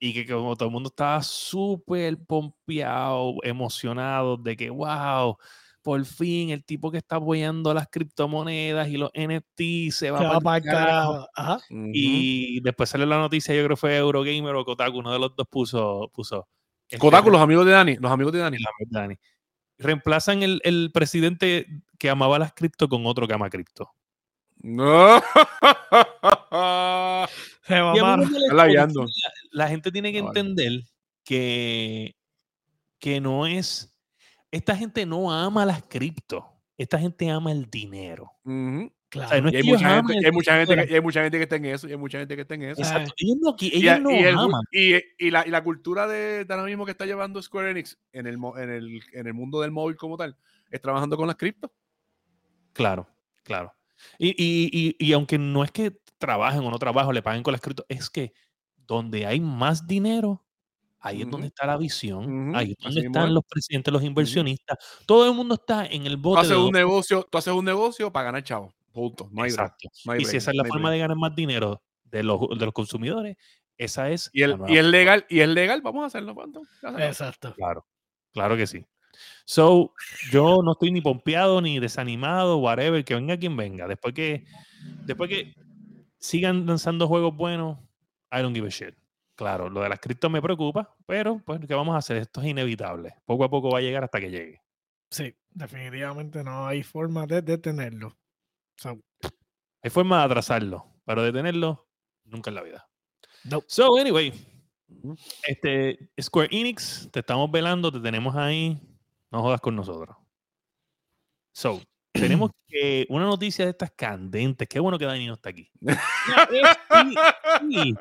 [0.04, 5.36] y que como todo el mundo estaba súper pompeado, emocionado de que, wow,
[5.80, 10.24] por fin el tipo que está apoyando las criptomonedas y los NFT se va, Se
[10.24, 11.28] va para el carajo".
[11.70, 15.36] Y después salió la noticia, yo creo que fue Eurogamer o Kotaku, uno de los
[15.36, 16.10] dos puso.
[16.12, 16.48] puso
[16.88, 17.96] este, Kotaku, los amigos de Dani.
[18.00, 18.58] Los amigos de Dani.
[18.58, 19.14] la verdad, Dani.
[19.78, 21.68] Reemplazan el, el presidente
[22.00, 23.94] que amaba las cripto con otro que ama cripto.
[24.62, 25.22] No.
[27.62, 28.16] Se Y a
[29.52, 30.40] la, gente tiene que No, vale.
[30.40, 30.82] entender
[31.24, 32.16] que,
[32.98, 33.96] que no es.
[34.50, 36.46] Esta gente no ama las cripto.
[36.76, 38.32] Esta gente ama el dinero.
[38.44, 38.84] Ujú.
[39.14, 39.42] O sea, Claro.
[39.42, 41.56] no Y hay mucha gente, hay mucha gente que, y hay mucha gente que está
[41.56, 42.80] en eso, y hay mucha gente que está en eso.
[42.80, 43.12] Exacto.
[43.18, 44.62] Ellos no, Y, ellos no y el- aman.
[44.72, 44.94] y-
[45.26, 48.26] y la, y la cultura de, de ahora mismo que está llevando Square Enix en
[48.26, 50.34] el, en, el, en el mundo del móvil como tal,
[50.70, 51.70] es trabajando con las criptos.
[52.72, 53.06] Claro,
[53.42, 53.74] claro.
[54.18, 57.52] Y, y, y, y aunque no es que trabajen o no trabajen, le paguen con
[57.52, 58.32] las cripto, es que
[58.86, 60.44] donde hay más dinero,
[61.00, 63.32] ahí es donde está la visión, ahí es donde están es.
[63.32, 64.78] los presidentes, los inversionistas.
[65.06, 67.64] Todo el mundo está en el Tú bote haces de un negocio, tú haces un
[67.64, 68.74] negocio para ganar chavo.
[68.92, 69.28] Punto.
[69.32, 69.88] No hay break, Exacto.
[70.04, 70.92] no hay y si esa es la no forma break.
[70.92, 73.36] de ganar más dinero de los, de los consumidores,
[73.78, 76.34] esa es Y, el, y es legal, y es legal, vamos a hacerlo.
[76.34, 76.62] ¿cuánto?
[76.98, 77.54] Exacto.
[77.54, 77.86] Claro,
[78.32, 78.84] claro que sí.
[79.44, 79.92] So,
[80.30, 83.86] yo no estoy ni pompeado ni desanimado, whatever, que venga quien venga.
[83.88, 84.44] Después que,
[85.06, 85.54] después que
[86.18, 87.78] sigan lanzando juegos buenos,
[88.32, 88.94] I don't give a shit.
[89.34, 92.16] Claro, lo de las criptos me preocupa, pero pues, ¿qué vamos a hacer?
[92.16, 93.14] Esto es inevitable.
[93.24, 94.62] Poco a poco va a llegar hasta que llegue.
[95.10, 98.16] Sí, definitivamente no hay forma de detenerlo.
[98.76, 98.98] So,
[99.82, 101.86] Hay forma de atrasarlo, pero detenerlo
[102.24, 102.88] nunca en la vida.
[103.44, 103.66] Nope.
[103.68, 104.32] So, anyway,
[105.46, 108.80] este, Square Enix, te estamos velando, te tenemos ahí.
[109.30, 110.16] No jodas con nosotros.
[111.52, 111.80] So,
[112.12, 114.68] tenemos que una noticia de estas candentes.
[114.68, 115.70] Qué bueno que Dani no está aquí.
[117.68, 117.94] Y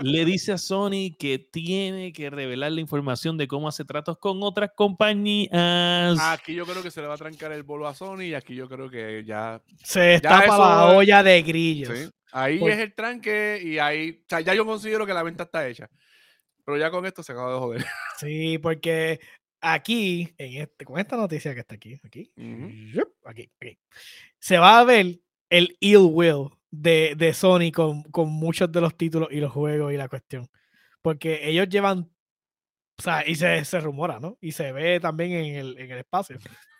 [0.00, 4.42] le dice a Sony que tiene que revelar la información de cómo hace tratos con
[4.42, 6.18] otras compañías.
[6.20, 8.54] Aquí yo creo que se le va a trancar el bolo a Sony y aquí
[8.54, 9.60] yo creo que ya.
[9.82, 11.98] se está para la olla de grillos.
[11.98, 14.20] sí, Ahí Por- es el tranque y ahí.
[14.24, 15.88] O sea, ya yo considero que la venta está hecha.
[16.64, 17.86] Pero ya con esto se acaba de joder.
[18.18, 19.20] Sí, porque
[19.60, 22.68] aquí, en este, con esta noticia que está aquí, aquí, Ujú.
[22.92, 23.78] yup, aquí, aquí,
[24.38, 25.18] se va a ver
[25.50, 29.92] el ill will de, de Sony con, con muchos de los títulos y los juegos
[29.92, 30.48] y la cuestión.
[31.02, 32.10] Porque ellos llevan,
[32.98, 34.36] o sea, y se, se rumora, ¿no?
[34.40, 36.38] Y se ve también en el, en el espacio.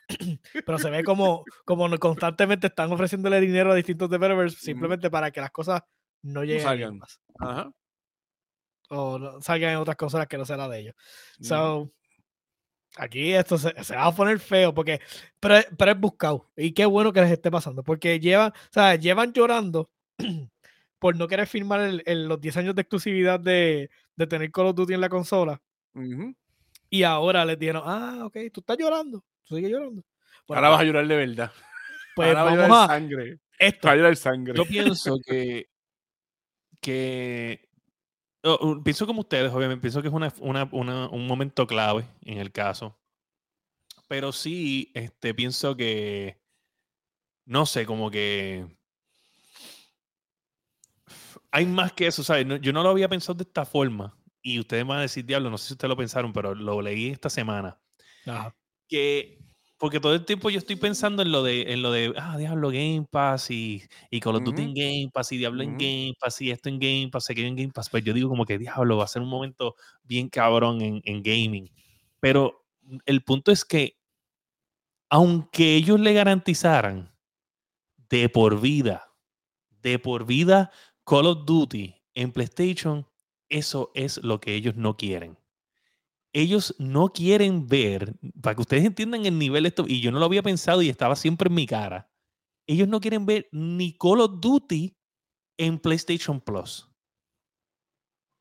[0.66, 5.30] Pero se ve como, como no- constantemente están ofreciéndole dinero a distintos developers simplemente para
[5.30, 5.82] que las cosas
[6.22, 6.98] no lleguen Game salgan.
[6.98, 7.70] Pass, Ajá.
[8.90, 10.94] o no- salgan en otras consolas que no sea la de ellos.
[11.40, 11.92] So,
[12.98, 15.00] aquí esto se, se va a poner feo porque
[15.40, 18.72] pero, es- pero es buscado y qué bueno que les esté pasando porque llevan, o
[18.72, 19.90] sea, llevan llorando
[20.98, 24.66] por no querer firmar el- el- los 10 años de exclusividad de, de tener Call
[24.66, 25.60] of Duty en la consola
[26.90, 30.02] y ahora les dijeron, ah, ok, tú estás llorando, tú sigues llorando.
[30.46, 31.52] Bueno, Ahora vas a llorar de verdad.
[32.14, 33.38] pues Ahora vas a vamos llorar a sangre.
[33.58, 33.86] esto.
[33.88, 34.54] Vas a llorar sangre.
[34.56, 35.68] Yo pienso que,
[36.80, 37.67] que
[38.54, 42.38] oh, pienso como ustedes, obviamente, pienso que es una, una- una- un momento clave en
[42.38, 42.98] el caso.
[44.08, 46.40] Pero sí, este, pienso que,
[47.44, 48.66] no sé, como que
[51.50, 52.46] hay más que eso, ¿sabes?
[52.46, 54.14] No- yo no lo había pensado de esta forma.
[54.42, 57.08] Y ustedes van a decir, diablo, no sé si ustedes lo pensaron, pero lo leí
[57.08, 57.78] esta semana.
[58.26, 58.54] Ajá.
[58.88, 59.38] que
[59.78, 62.68] porque todo el tiempo yo estoy pensando en lo de en lo de ah Diablo
[62.68, 64.74] Game Pass y, y Call of Duty en.
[64.74, 65.78] Game Pass y Diablo en.
[65.78, 68.44] Game Pass y esto en Game Pass, aquello en Game Pass, pues yo digo como
[68.44, 71.70] que Diablo va a ser un momento bien cabrón en, en gaming.
[72.20, 72.66] Pero
[73.06, 73.96] el punto es que
[75.10, 77.14] aunque ellos le garantizaran
[78.10, 79.14] de por vida,
[79.82, 80.72] de por vida
[81.04, 83.06] Call of Duty en PlayStation,
[83.48, 85.38] eso es lo que ellos no quieren
[86.32, 90.18] ellos no quieren ver, para que ustedes entiendan el nivel de esto, y yo no
[90.18, 92.10] lo había pensado y estaba siempre en mi cara,
[92.66, 94.94] ellos no quieren ver ni Call of Duty
[95.58, 96.88] en PlayStation Plus.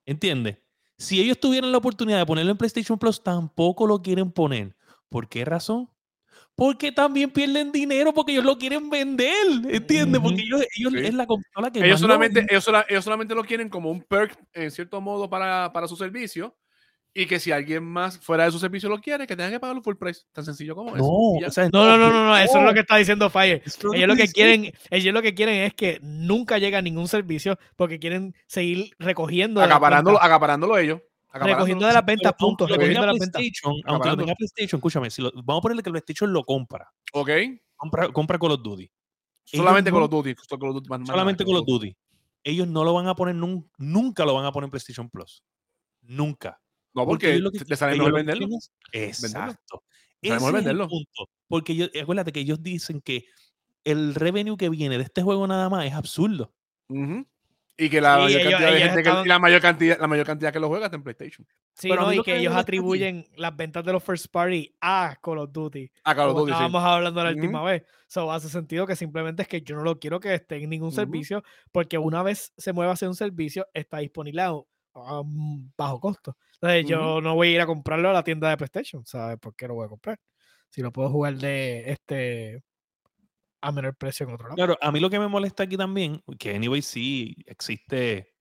[0.06, 0.58] ¿Entiendes?
[0.97, 4.76] Si ellos tuvieran la oportunidad de ponerlo en PlayStation Plus, tampoco lo quieren poner.
[5.10, 5.89] ¿Por qué razón?
[6.56, 9.32] Porque también pierden dinero porque ellos lo quieren vender,
[9.69, 10.19] ¿entiendes?
[10.19, 11.00] Porque ellos, ellos Sí.
[11.00, 14.02] es la consola que Ellos lo solamente, ellos, sola- ellos solamente lo quieren como un
[14.02, 16.58] perk, en cierto modo, para, para su servicio.
[17.13, 19.82] Y que si alguien más fuera de su servicio lo quiere, que tenga que pagarlo
[19.82, 20.22] full price.
[20.32, 21.04] Tan sencillo como eso.
[21.04, 21.48] No, Y ya.
[21.48, 23.62] o sea, No, no, no, no, no, eso es lo que está diciendo Fire.
[23.65, 27.08] eso Ellos lo que quieren, ellos lo que quieren es que nunca llegue a ningún
[27.08, 31.02] servicio porque quieren seguir recogiendo acaparándolo, acaparándolo ellos.
[31.34, 33.39] recogiendo de las ventas, punto, recogiendo de las ventas.
[33.39, 36.43] PlayStation, aunque lo tenga PlayStation, escúchame, si lo- vamos a ponerle que el PlayStation lo
[36.43, 36.91] compra.
[37.13, 37.30] Ok.
[37.76, 38.89] Compra, compra Call of Duty.
[39.46, 40.36] Solamente Call of Duty.
[40.36, 41.96] Call of Duty, más- más Solamente Call of Duty.
[42.43, 45.43] Ellos no lo van a poner, nun- nunca lo van a poner en PlayStation Plus.
[46.02, 46.60] Nunca.
[46.98, 48.48] No, Porque porque ellos lo que- le sale mejor venderlo.
[48.48, 48.58] quieren
[48.92, 49.52] es- Venderlo.
[49.52, 49.84] Exacto.
[50.22, 50.88] Es el venderlo.
[50.90, 51.30] punto.
[51.48, 53.26] Porque ellos, acuérdate que ellos dicen que
[53.84, 56.52] el revenue que viene de este juego nada más es absurdo.
[57.80, 60.00] Y que la Sí, mayor ellos- cantidad de ellos gente que- estaban- la mayor cantidad,
[60.00, 61.48] la mayor cantidad que lo juega está en PlayStation.
[61.76, 64.76] Sí, Pero a no, y que ellos aquí- atribuyen las ventas de los first party
[64.82, 65.92] a Call of Duty.
[66.04, 66.54] A Call of Duty, sí.
[66.54, 67.84] estábamos hablando la última vez.
[68.08, 70.92] So hace sentido que simplemente es que yo no lo quiero que esté en ningún
[70.92, 74.48] servicio, porque una vez se mueva hacia un servicio, está disponible a,
[74.96, 76.36] a un bajo costo.
[76.60, 79.38] Entonces yo no voy a ir a comprarlo a la tienda de PlayStation, ¿sabes?
[79.39, 80.20] ¿Por qué lo voy a comprar?
[80.70, 82.63] Si lo puedo jugar de este
[83.62, 84.56] a menor precio en otro lado.
[84.56, 88.34] Claro, a mí lo que me molesta aquí también, que anyway sí existe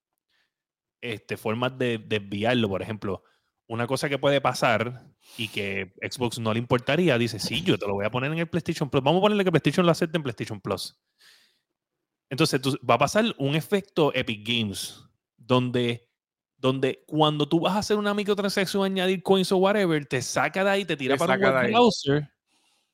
[1.00, 2.68] este, formas de desviarlo.
[2.68, 3.22] Por ejemplo,
[3.68, 5.06] una cosa que puede pasar
[5.38, 8.38] y que Xbox no le importaría, dice, sí, yo te lo voy a poner en
[8.38, 9.02] el PlayStation Plus.
[9.02, 10.98] Vamos a ponerle que PlayStation lo acepte en PlayStation Plus.
[12.30, 15.04] Entonces, tú- va a pasar un efecto Epic Games,
[15.36, 16.05] donde,
[16.66, 20.70] donde cuando tú vas a hacer una microtransacción, añadir coins o whatever, te saca de
[20.70, 22.28] ahí, te tira Te para un browser,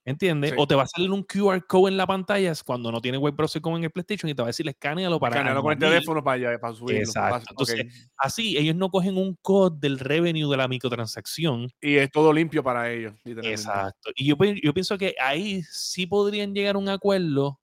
[0.04, 0.50] ¿entiendes?
[0.50, 0.56] Sí.
[0.58, 3.34] O te va a salir un QR code en la pantalla cuando no tiene web
[3.34, 5.78] browser como en el PlayStation y te va a decir, escánealo para Escanearlo con el
[5.78, 5.94] añadir".
[6.00, 7.00] teléfono para, allá, para subirlo.
[7.00, 7.46] Exacto.
[7.50, 8.10] Entonces.
[8.18, 11.70] Así, ellos no cogen un code del revenue de la microtransacción.
[11.80, 13.14] Y es todo limpio para ellos.
[13.24, 14.10] Exacto.
[14.14, 17.58] Y yo pienso que ahí sí podrían llegar a un acuerdo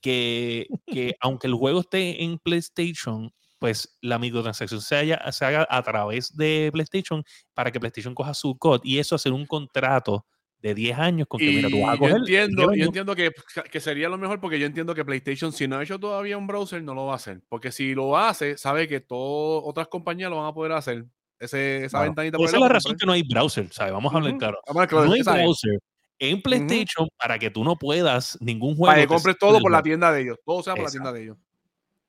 [0.00, 5.66] que, que aunque el juego esté en PlayStation, pues la microtransacción se, haya- se haga
[5.70, 7.22] a través de PlayStation
[7.54, 10.26] para que PlayStation coja su code y eso hacer un contrato
[10.58, 13.14] de 10 años con que, Y mira, tú vas a yo coger entiendo, yo entiendo
[13.14, 13.30] que,
[13.70, 16.46] que sería lo mejor porque yo entiendo que PlayStation, si no ha hecho todavía un
[16.46, 17.40] browser, no lo va a hacer.
[17.48, 21.04] Porque si lo hace, sabe que todas otras compañías lo van a poder hacer.
[21.38, 22.04] Ese, esa Claro.
[22.06, 23.92] ventanita Esa es la razón que no hay browser, ¿sabes?
[23.92, 24.58] Vamos a hablar claro.
[24.66, 25.78] Vamos a ver, claro, No hay browser
[26.18, 28.86] en PlayStation para que tú no puedas ningún juego.
[28.92, 30.38] Para que compres todo por la tienda de ellos.
[30.44, 31.38] Todo sea por la tienda de ellos.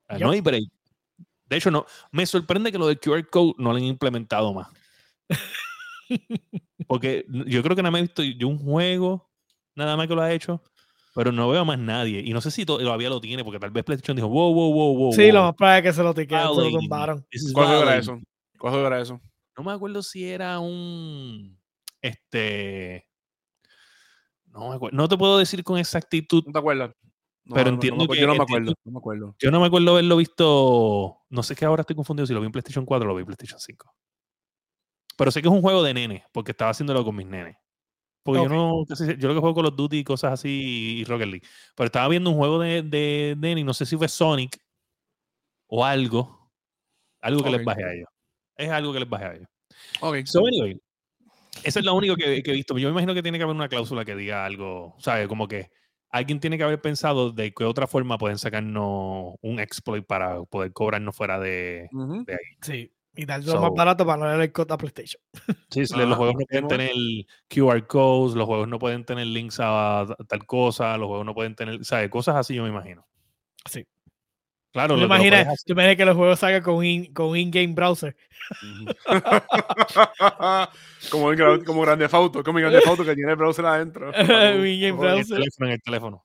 [0.10, 0.18] Ah.
[0.20, 0.66] No hay break.
[1.52, 1.86] De hecho, no.
[2.14, 4.70] Me sorprende que lo del QR code no lo han implementado más.
[6.88, 9.30] Porque yo creo que nada más he visto yo un juego,
[9.76, 10.64] nada más que lo ha hecho,
[11.14, 12.22] pero no veo a más nadie.
[12.26, 14.74] Y no sé si to- todavía lo tiene, porque tal vez PlayStation dijo, wow, wow,
[14.74, 15.12] wow, wow.
[15.14, 17.26] Sí, lo más probable es que se lo tiquean, se lo tumbaron.
[17.54, 18.00] ¿Cuál era violating".
[18.00, 18.22] eso?
[18.58, 19.22] ¿Cuál era eso?
[19.58, 21.60] No me acuerdo si era un.
[22.02, 23.06] Este.
[24.46, 26.44] No, me acuerdo- no te puedo decir con exactitud.
[26.46, 26.92] ¿No te acuerdas?
[27.52, 28.74] No, Pero no, entiendo que- yo no me acuerdo.
[28.86, 29.36] No me acuerdo.
[29.40, 31.18] Yo no me acuerdo haberlo visto.
[31.30, 33.22] No sé qué ahora estoy confundido si lo vi en PlayStation 4 o lo vi
[33.22, 33.94] en PlayStation 5.
[35.18, 37.58] Pero sé que es un juego de nene, porque estaba haciéndolo con mis nenes.
[38.24, 38.86] Porque yo no.
[38.88, 41.48] Yo lo que juego Call of Duty y cosas así y Rocket League.
[41.76, 44.58] Pero estaba viendo un juego de, de nene y no sé si fue Sonic
[45.68, 46.50] o algo.
[47.20, 48.10] Algo que les baje a ellos.
[48.56, 49.48] Es algo que les baje a ellos.
[50.00, 50.18] Ok.
[50.26, 50.80] So, anyway,
[51.64, 52.78] eso es lo único que, que he visto.
[52.78, 55.28] Yo me imagino que tiene que haber una cláusula que diga algo, ¿sabes?
[55.28, 55.72] Como que
[56.12, 60.74] alguien tiene que haber pensado de qué otra forma pueden sacarnos un exploit para poder
[60.74, 61.88] cobrarnos fuera de.
[61.94, 62.26] Ujú.
[62.62, 62.92] Sí.
[63.14, 65.22] Y darlo más So- barato para no darle el cota a PlayStation.
[65.70, 66.92] Sí, los juegos no pueden tener
[67.50, 71.54] QR codes, los juegos no pueden tener links a tal cosa, los juegos no pueden
[71.56, 72.10] tener, ¿sabes?
[72.10, 73.06] Cosas así yo me imagino.
[73.70, 73.86] Sí.
[74.72, 77.74] Claro, ¿Tú lo que lo imaginas, imaginas que los juegos salgan con in- con in-game
[77.74, 78.16] browser?
[81.12, 84.12] como, Gra- como Grande Fauto, como en Grande Fauto que tiene el browser adentro.
[84.66, 86.24] In-game en el teléfono, en el teléfono.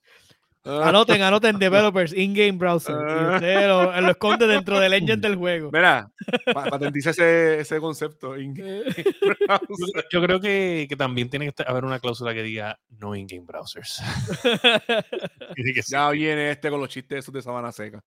[0.69, 2.97] Ah, Anoten, anoten developers, in-game browser.
[2.97, 3.33] Y Ah.
[3.37, 5.71] usted lo, lo esconde dentro del engine del juego.
[5.73, 6.11] Mira,
[6.53, 8.37] pa- patentiza ese, ese concepto.
[8.37, 8.83] in- Yo,
[10.11, 14.03] yo creo que, que también tiene que haber una cláusula que diga no in-game browsers.
[15.55, 18.03] Que ya viene este con los chistes esos de sabana seca.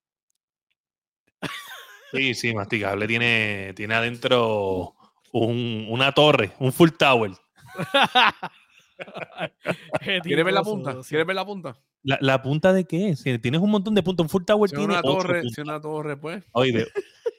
[2.12, 3.08] Sí, sí, masticable.
[3.08, 4.95] Tiene, tiene adentro
[5.32, 7.32] un- una torre, un full tower.
[10.24, 10.98] ¿Quieres ver la punta?
[11.08, 11.76] ¿Quieres ver la punta?
[12.04, 13.15] ¿La, la punta de qué?
[13.15, 14.24] Si tienes un montón de puntos.
[14.26, 15.54] Un full tower Si tiene una torre, puntas.
[15.54, 16.43] si una torre, pues.
[16.52, 16.86] Oye,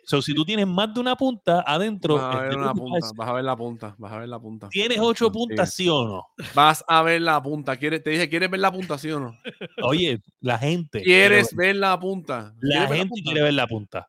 [0.05, 3.07] So, si tú tienes más de una punta adentro, Vas a es ver una punta,
[3.15, 4.69] vas a ver la punta, vas a ver la punta.
[4.69, 6.27] tienes ocho puntas, sí o no.
[6.55, 7.77] Vas a ver la punta.
[7.77, 9.39] ¿Quieres, te dije, ¿quieres ver la punta, sí o no?
[9.83, 11.03] Oye, la gente.
[11.03, 12.55] quiere ¿Quieres ver- ver la punta?
[12.61, 13.23] La ¿Quieres ver gente punta?
[13.25, 14.09] quiere ver la punta.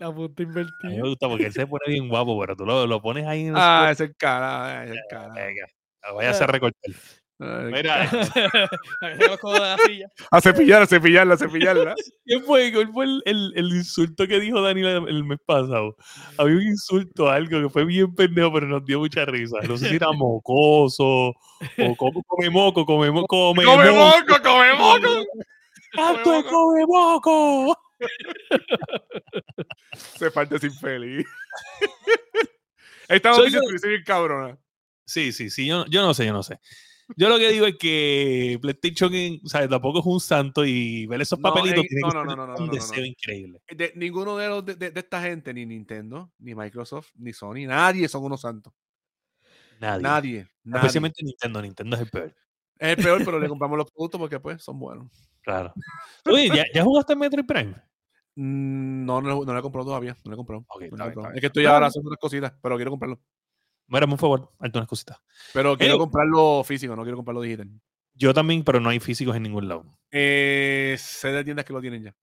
[0.00, 0.90] La punta A mí invertida.
[1.02, 3.48] me gusta porque él se pone bien guapo, pero tú lo, lo pones ahí en
[3.48, 5.32] el Ah, ese es el cara, ese es cara.
[5.34, 5.66] venga,
[6.14, 6.94] vaya a hacer recortar.
[7.42, 8.02] Ay, Mira.
[10.30, 11.94] A cepillar, a cepillarla, a cepillarla.
[12.26, 15.96] ¿Qué fue, cuál fue el, el- el insulto que dijo Dani el, mes pasado?
[16.38, 19.58] Había un insulto, algo que fue bien pendejo, pero nos dio mucha risa.
[19.68, 21.04] No sé si era mocoso
[21.78, 24.16] o come, come moco, come, mo- come, ¡Come moco.
[24.18, 25.08] moco, come moco!
[25.94, 27.76] ¡Tanto de come moco!
[29.94, 31.26] Se parte sin feliz.
[33.08, 33.88] Esta noticia yo.
[33.88, 34.58] bien cabrona.
[35.04, 36.60] Sí, sí, sí, yo, yo no sé, yo no sé.
[37.16, 39.12] Yo lo que digo es que PlayStation,
[39.44, 39.68] ¿sabes?
[39.68, 42.52] Tampoco es un santo y ver esos papelitos no, que no, ser no, no, no,
[42.54, 43.60] un no, no, deseo increíble.
[43.68, 47.66] De, ninguno de, los, de, de- de esta gente, ni Nintendo, ni Microsoft, ni Sony,
[47.66, 48.72] nadie son unos santos.
[49.80, 50.02] Nadie.
[50.02, 50.48] Nadie.
[50.62, 50.80] nadie.
[50.80, 51.62] Especialmente Nintendo.
[51.62, 52.36] Nintendo es el peor.
[52.78, 55.10] Es el peor, pero le compramos los productos porque pues son buenos.
[55.42, 55.72] Claro.
[56.26, 57.74] Oye, ¿ya, ¿ya jugaste Metroid Prime?
[58.36, 60.16] Mm, No, no, no lo he comprado todavía.
[60.24, 60.64] No lo he comprado.
[60.68, 63.20] No lo he bien, Es que estoy ahora haciendo otras cositas, pero quiero comprarlo.
[63.88, 65.18] Mírame un favor, hazte unas cositas.
[65.52, 65.98] Pero quiero Ey.
[65.98, 67.68] comprarlo físico, no quiero comprarlo digital.
[68.14, 69.84] Yo también, pero no hay físicos en ningún lado.
[70.12, 72.14] Eh, sé de tiendas que lo tienen ya.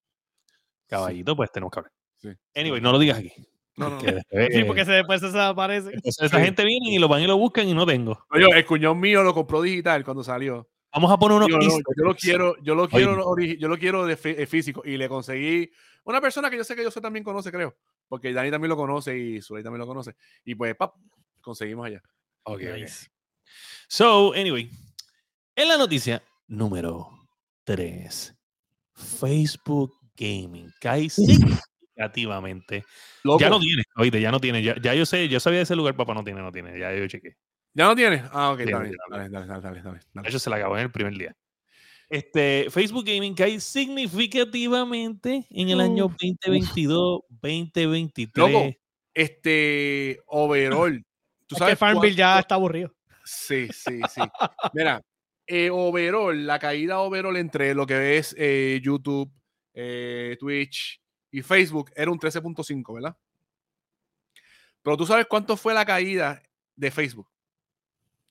[0.88, 1.91] Caballito, pues tenemos que hablar.
[2.15, 2.30] Sí.
[2.56, 3.32] Anyway, no lo digas aquí.
[3.76, 4.00] No, no,
[4.52, 5.89] Sí, porque se, después se desaparece.
[5.93, 6.43] entonces esa sí.
[6.46, 8.17] gente viene y lo van y lo buscan y no tengo.
[8.32, 10.67] Oye, el cuñón mío lo compró digital cuando salió.
[10.93, 14.06] Vamos a poner unos Digo, no, yo lo quiero, yo lo quiero, yo lo quiero
[14.06, 15.69] de eh, físico y le conseguí
[16.06, 17.76] una persona que yo sé que yo sé también conoce, creo,
[18.08, 20.95] porque Dani también lo conoce y Zuley también lo conoce y pues pap,
[21.41, 22.02] conseguimos allá.
[22.43, 22.80] Ok, ok.
[22.80, 23.10] Nice.
[23.88, 24.69] So, anyway,
[25.56, 27.10] en la noticia número
[27.63, 28.36] 3,
[28.93, 32.84] Facebook Gaming cae significativamente.
[33.23, 34.63] Loco, Ya no tiene, oíste, ya no tiene.
[34.63, 36.78] Ya, ya yo sé, yo sabía de ese lugar, papá no tiene, no tiene.
[36.80, 37.38] Ya yo chequé.
[37.78, 38.24] ¿Ya no tienes?
[38.32, 40.30] Ah, ok, Sí, dale, dale, dale, dale, dale, dale, De dale.
[40.30, 41.38] hecho, se la acabó en el primer día.
[42.10, 48.76] Este, Facebook Gaming cae significativamente en el año 2022, 2023.
[49.13, 51.06] Este overall,
[51.46, 52.96] tú Es sabes que Farmville ya está aburrido.
[53.24, 54.22] Sí, sí, sí.
[54.74, 55.00] Mira,
[55.46, 59.32] eh, overall, la caída overall entre lo que es eh, YouTube,
[59.76, 63.16] eh, Twitch y Facebook era un 13.5, ¿verdad?
[64.82, 66.42] Pero tú sabes cuánto fue la caída
[66.76, 67.30] de Facebook.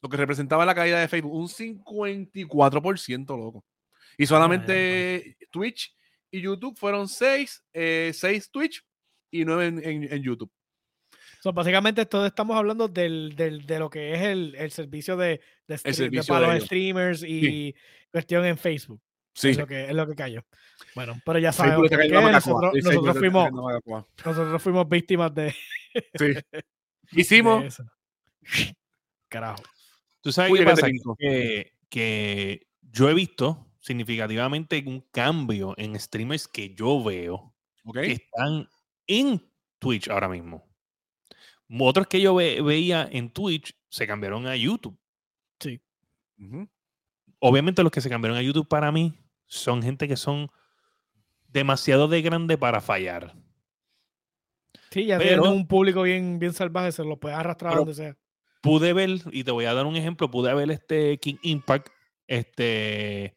[0.07, 3.65] Lo que representaba la caída de Facebook, un 54%, loco.
[4.17, 5.93] Y solamente Twitch
[6.31, 8.85] y YouTube fueron 6, 6 Twitch
[9.33, 10.53] y 9 en, en- en YouTube.
[11.43, 15.41] So, básicamente, todos estamos hablando del, del- de lo que es el, el servicio de,
[15.67, 15.77] de,
[16.29, 17.75] para de los streamers y
[18.13, 19.01] cuestión en Facebook.
[19.35, 19.49] Sí.
[19.51, 20.47] Es, lo que, es lo que cayó.
[20.95, 21.91] Bueno, pero ya sabemos.
[21.91, 23.51] Nosotros, fuimos,
[24.25, 25.53] nosotros fuimos víctimas de,
[26.15, 26.33] Sí.
[27.11, 27.83] Hicimos.
[29.29, 29.63] Carajo.
[30.27, 30.89] Tú sabes Uy, qué que pasa?
[31.21, 37.95] Que, que yo he visto significativamente un cambio en streamers que yo veo ¿Ok?
[38.01, 38.69] que están
[39.07, 39.41] en
[39.79, 40.69] Twitch ahora mismo.
[41.79, 44.99] Otros que yo ve- veía en Twitch se cambiaron a YouTube.
[46.39, 46.69] Ujú.
[47.39, 50.51] Obviamente los que se cambiaron a YouTube para mí son gente que son
[51.47, 53.33] demasiado de grande para fallar.
[54.91, 58.17] Sí, ya tienen un público bien, bien salvaje, se lo puede arrastrar Pero- donde sea.
[58.63, 61.89] Pude ver, y te voy a dar un ejemplo, pude ver este King Impact,
[62.27, 63.37] este,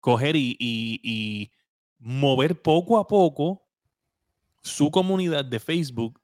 [0.00, 1.50] coger y, y- y
[1.98, 3.66] mover poco a poco
[4.62, 6.20] su comunidad de Facebook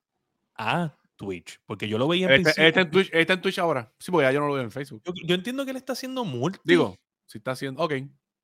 [0.54, 1.61] a Twitch.
[1.66, 3.92] Porque yo lo veía en Este, este en Twitch, este en Twitch ahora.
[3.98, 5.02] Sí, porque ya yo no lo veo en Facebook.
[5.04, 6.59] Yo, yo entiendo que él está haciendo multi.
[6.64, 7.82] Digo, si está haciendo.
[7.82, 7.92] Ok.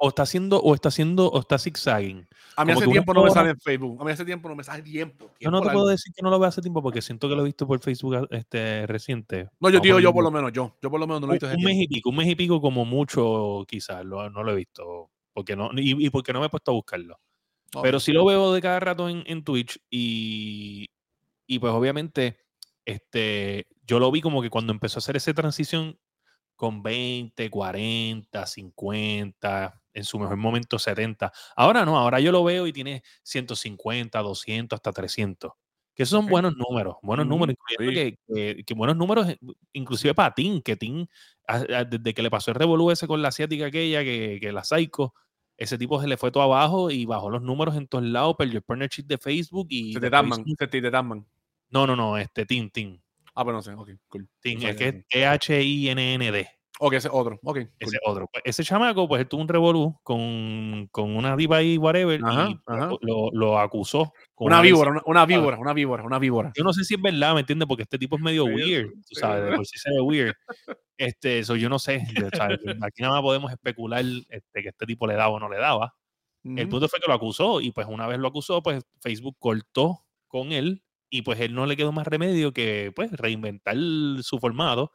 [0.04, 2.26] O está haciendo, o está haciendo, o está zigzagging.
[2.56, 4.00] A mí Como hace tiempo no me sale en Facebook.
[4.00, 5.30] A mí hace tiempo no me sale tiempo.
[5.38, 5.78] Yo no tiempo te largo.
[5.80, 7.78] puedo decir que no lo veo hace tiempo porque siento que lo he visto por
[7.78, 9.48] Facebook a- este, reciente.
[9.60, 10.76] No, yo digo yo por lo menos, yo.
[10.82, 11.92] Yo por lo menos no lo he un, visto hace un mes tiempo.
[11.92, 15.10] y pico, un mes y pico como mucho quizás, lo- no lo he visto.
[15.32, 17.18] Porque no, y, y porque no me he puesto a buscarlo.
[17.80, 20.90] Pero sí lo veo de cada rato en, en Twitch y,
[21.46, 22.38] y pues obviamente
[22.84, 25.96] este, yo lo vi como que cuando empezó a hacer esa transición
[26.56, 31.32] con 20, 40, 50, en su mejor momento 70.
[31.56, 35.52] Ahora no, ahora yo lo veo y tiene 150, 200, hasta 300.
[35.94, 39.38] Que son buenos números, buenos Ujú, números, incluyendo que, que- que buenos números, eh,
[39.74, 41.06] inclusive para Tim, que Tim,
[41.90, 45.12] desde que le pasó el revolú ese con la asiática aquella, que, que la Psycho,
[45.58, 48.56] ese tipo se le fue todo abajo y bajó los números en todos lados, perdió
[48.56, 49.92] el partnership de Facebook y...
[49.92, 50.44] Se te taman.
[50.58, 51.26] Se te taman.
[51.68, 52.98] No, no, no, este Tim, Tim.
[53.34, 53.72] Ah, pero no sé.
[53.74, 54.28] Ok, cool.
[54.40, 56.48] Tim, No es que es T-H-I-N-N-D.
[56.80, 57.38] Ok, ese otro.
[57.44, 57.58] Ok.
[57.78, 58.28] Ese otro.
[58.32, 62.48] Pues, ese chamaco, pues él tuvo un revolú con, con una diva ahí, whatever, Ajá,
[62.50, 62.90] y ajá.
[63.02, 64.12] Lo, lo acusó.
[64.34, 66.52] con Una una víbora, una, una víbora, una víbora, una víbora.
[66.56, 67.68] yo no sé si es verdad, ¿me entiendes?
[67.68, 70.34] Porque este tipo es medio Sí, weird, tú sabes, de por sí se ve weird.
[70.96, 72.58] Este, eso yo no sé, yo, ¿sabes?
[72.82, 75.94] aquí nada más podemos especular este, que este tipo le daba o no le daba.
[76.44, 76.68] El Ujú.
[76.70, 80.50] punto fue que lo acusó y pues una vez lo acusó, pues Facebook cortó con
[80.50, 83.76] él y pues él no le quedó más remedio que pues reinventar
[84.22, 84.90] su formato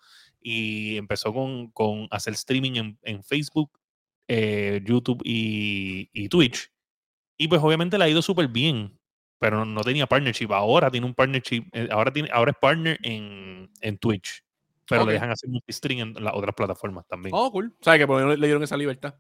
[0.50, 3.78] y empezó con, con hacer streaming en, en Facebook,
[4.30, 6.72] eh, YouTube y, y Twitch.
[7.38, 8.98] Y pues obviamente le ha ido súper bien,
[9.40, 10.54] pero no, no tenía partnership.
[10.54, 14.42] Ahora tiene un partnership, eh, ahora, tiene, ahora es partner en, en Twitch,
[14.90, 17.36] pero le dejan hacer multistream en las otras plataformas también.
[17.36, 17.76] Oh, cool.
[17.82, 19.16] ¿Sabes que por lo menos le dieron esa libertad?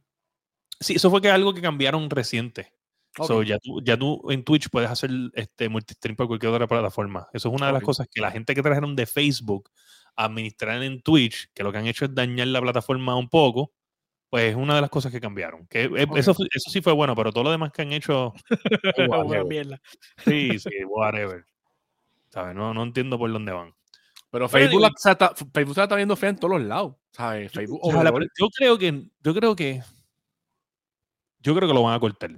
[0.80, 2.71] Sí, eso fue que algo que cambiaron reciente.
[3.17, 3.45] So, Ok.
[3.45, 7.28] ya, tú, ya tú en Twitch puedes hacer este multistream por cualquier otra plataforma.
[7.34, 9.71] Eso es una de las cosas que la gente que trajeron de Facebook
[10.18, 13.72] administrar en Twitch, que lo que han hecho es dañar la plataforma un poco,
[14.30, 15.65] pues es una de las cosas que cambiaron.
[15.68, 16.18] Que eh, Ok.
[16.18, 18.34] eso, fue- eso sí fue bueno, pero todo lo demás que han hecho,
[18.97, 19.45] Una whatever.
[19.45, 19.82] mierda.
[20.26, 21.45] sí, sí, whatever.
[22.30, 22.55] ¿Sabes?
[22.55, 23.74] No, no entiendo por dónde van.
[24.30, 26.95] Pero Facebook, la, está, Facebook se la está viendo fea en todos los lados.
[27.11, 27.49] ¿Sabes?
[27.51, 29.82] Facebook pero yo creo que, yo creo que,
[31.39, 32.32] yo creo que lo van a cortar.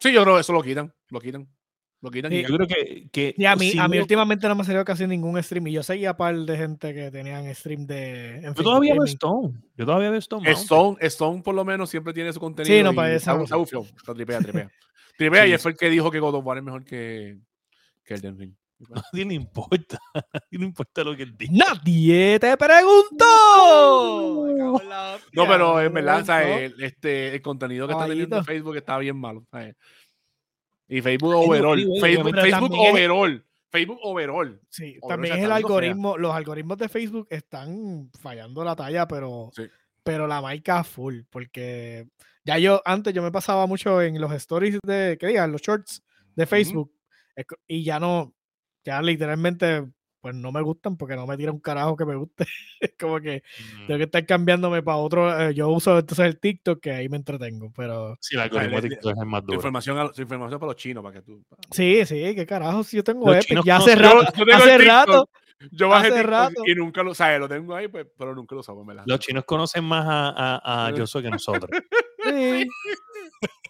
[0.00, 0.92] Sí, yo creo que eso lo quitan.
[1.10, 1.48] Lo quitan.
[2.00, 2.32] Lo quitan.
[2.32, 2.42] y Sí.
[2.48, 4.84] Yo creo que, que Y a mí, si a mí no- últimamente no me salió
[4.84, 5.66] casi ningún stream.
[5.66, 8.36] Y yo seguía par de gente que tenían stream de.
[8.36, 9.04] en yo todavía veo.
[9.04, 9.54] Stone.
[9.76, 10.48] Yo todavía veo Stone.
[10.52, 12.84] Stone, Stone por lo menos siempre tiene su contenido.
[12.84, 13.84] no, y para está, esa- está bufiado.
[13.84, 14.70] Está tripea, tripea.
[15.18, 17.38] Tripea Sí, y fue el que dijo que God of War es mejor que,
[18.04, 18.54] que el Ring.
[18.88, 19.98] nadie le importa.
[20.14, 21.52] A nadie le importa lo que él diga.
[21.66, 24.48] Nadie te preguntó.
[24.48, 24.58] En
[25.32, 26.42] No, pero en me verdad.
[26.62, 28.52] El, este, el contenido que está teniendo Caballito.
[28.52, 29.44] Facebook está bien malo.
[29.50, 29.74] ¿sabes?
[30.88, 31.78] Y Facebook overall.
[32.00, 33.44] Facebook, Facebook overall.
[33.70, 34.60] Facebook overall.
[34.70, 35.56] Sí, Ahora también el fea.
[35.56, 36.16] algoritmo.
[36.16, 39.64] Los algoritmos de Facebook están fallando la talla, pero, Sí.
[40.02, 41.20] pero la marca full.
[41.28, 42.08] Porque
[42.44, 45.52] ya yo, antes yo me pasaba mucho en los stories de, ¿qué digan?
[45.52, 46.02] Los shorts
[46.34, 46.90] de Facebook.
[47.66, 48.32] Y ya no,
[48.84, 49.86] ya literalmente,
[50.20, 52.44] pues no me gustan porque no me tira un carajo que me guste.
[52.80, 53.42] es como que
[53.82, 53.86] Mm.
[53.86, 55.40] tengo que estar cambiándome para otro.
[55.40, 57.72] eh, yo uso entonces el TikTok que ahí me entretengo.
[57.76, 59.54] Pero Sí, el algoritmo le- de TikTok es más duro.
[59.54, 61.42] información, información para los chinos, para que tú.
[61.70, 62.82] sí, sí, qué carajo.
[62.84, 64.22] Si yo tengo Epic, ya hace rato.
[64.22, 65.30] Yo- yo tengo hace rato.
[65.72, 66.62] Yo bajé TikTok rato.
[66.66, 67.40] y nunca lo, ¿sabes?
[67.40, 69.02] Lo tengo ahí, pues, pero nunca lo verdad.
[69.06, 71.68] Los chinos conocen más a, a, a Yoso que nosotros.
[72.24, 72.68] Sí.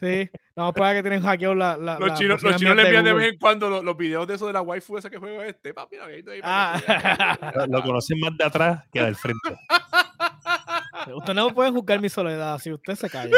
[0.00, 0.30] Sí.
[0.56, 1.76] No, para que tienen hackeado la.
[1.76, 4.34] la Los chinos, los chinos le envían de vez en cuando los, los videos de
[4.34, 5.74] eso de la waifu esa que juega este.
[5.74, 7.52] Papi, mira, ahí, ahí, Ah.
[7.54, 9.56] Lo, lo conocen más de atrás que del frente.
[11.14, 13.34] Ustedes no pueden juzgar mi soledad si usted se calla.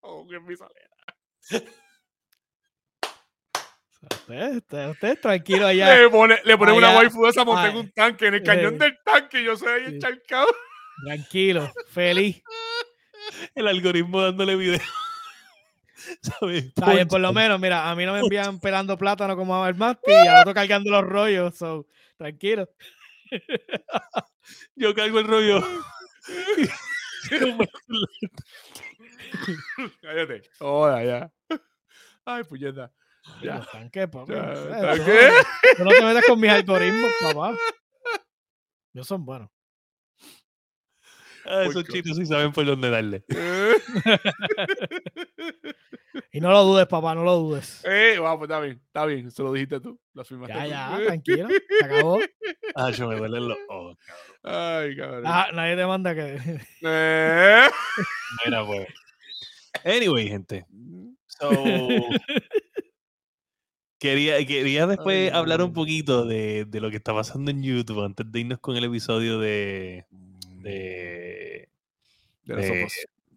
[0.00, 0.88] oh, qué misalera.
[4.00, 5.96] Usted, usted, usted tranquilo allá.
[5.96, 7.80] Le pone, le pone una waifu de esa montada en Ay.
[7.80, 8.78] un tanque, en el cañón Eh.
[8.78, 9.94] del tanque, y yo soy ahí Sí.
[9.96, 10.46] encharcado.
[11.04, 12.42] Tranquilo, feliz.
[13.54, 14.80] El algoritmo dándole video.
[16.22, 16.64] ¿Sabes?
[16.66, 19.72] Está bien, por lo menos, mira, a mí no me envían pelando plátano como a
[19.72, 21.54] Masti y al otro cargando los rollos.
[21.56, 22.68] So, tranquilo.
[24.76, 25.62] Yo cargo el rollo.
[30.02, 30.42] Cállate.
[30.60, 31.32] Hola, ya.
[32.24, 32.90] Ay, puñeta.
[33.42, 33.56] Ya.
[33.56, 34.32] Los tanques, papi.
[34.32, 35.28] Ya, ¿tanque?
[35.30, 37.56] tú- tú no te metas con mis algoritmos, papá.
[38.94, 39.50] Ellos son buenos.
[41.48, 43.24] Ah, esos chinos sí saben por dónde darle.
[46.32, 47.82] Y no lo dudes, papá, no lo dudes.
[47.84, 49.30] Eh, vamos, está bien, está bien.
[49.30, 49.98] Se lo dijiste tú.
[50.14, 50.70] Lo firmaste Ya, tú.
[50.70, 51.48] ya, tranquilo.
[51.48, 52.18] Se acabó.
[52.74, 53.96] Ah, yo me duelen los ojos.
[54.42, 55.22] Ay, cabrón.
[55.26, 56.38] Ah, nadie te manda que.
[56.82, 57.68] Eh.
[58.44, 58.88] Mira, pues.
[59.84, 60.66] Anyway, gente.
[61.26, 61.50] So,
[63.98, 68.04] quería, quería después Ay, hablar un poquito de, de lo que está pasando en YouTube
[68.04, 70.06] antes de irnos con el episodio de,
[70.62, 71.68] de,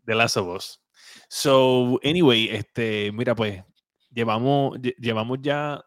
[0.05, 0.81] De Last of Us.
[1.27, 3.63] So, anyway, este, mira, pues,
[4.11, 5.83] llevamos, lle- llevamos ya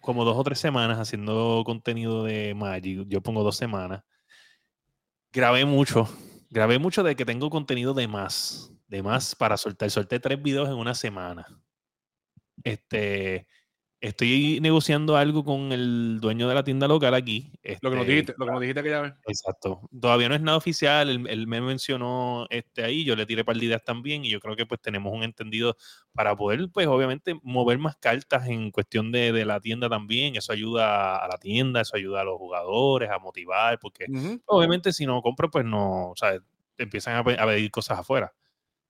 [0.00, 3.06] como dos o tres semanas haciendo contenido de Magic.
[3.08, 4.02] Yo pongo dos semanas.
[5.32, 6.08] Grabé mucho.
[6.50, 8.72] Grabé mucho de que tengo contenido de más.
[8.88, 9.90] De más para soltar.
[9.90, 11.46] Solté tres videos en una semana.
[12.64, 13.46] Este.
[14.02, 17.52] Estoy negociando algo con el dueño de la tienda local aquí.
[17.82, 19.12] Lo que nos este, dijiste, lo que nos dijiste aquella vez.
[19.26, 19.82] Exacto.
[20.00, 21.10] Todavía no es nada oficial.
[21.10, 24.40] Él, él me mencionó este ahí, yo le tiré par de ideas también y yo
[24.40, 25.76] creo que pues tenemos un entendido
[26.14, 30.34] para poder, pues obviamente, mover más cartas en cuestión de, de la tienda también.
[30.34, 34.40] Eso ayuda a la tienda, eso ayuda a los jugadores a motivar, porque Ujú.
[34.46, 36.38] obviamente si no compro, pues no, o sea,
[36.76, 38.32] te empiezan a, a pedir cosas afuera.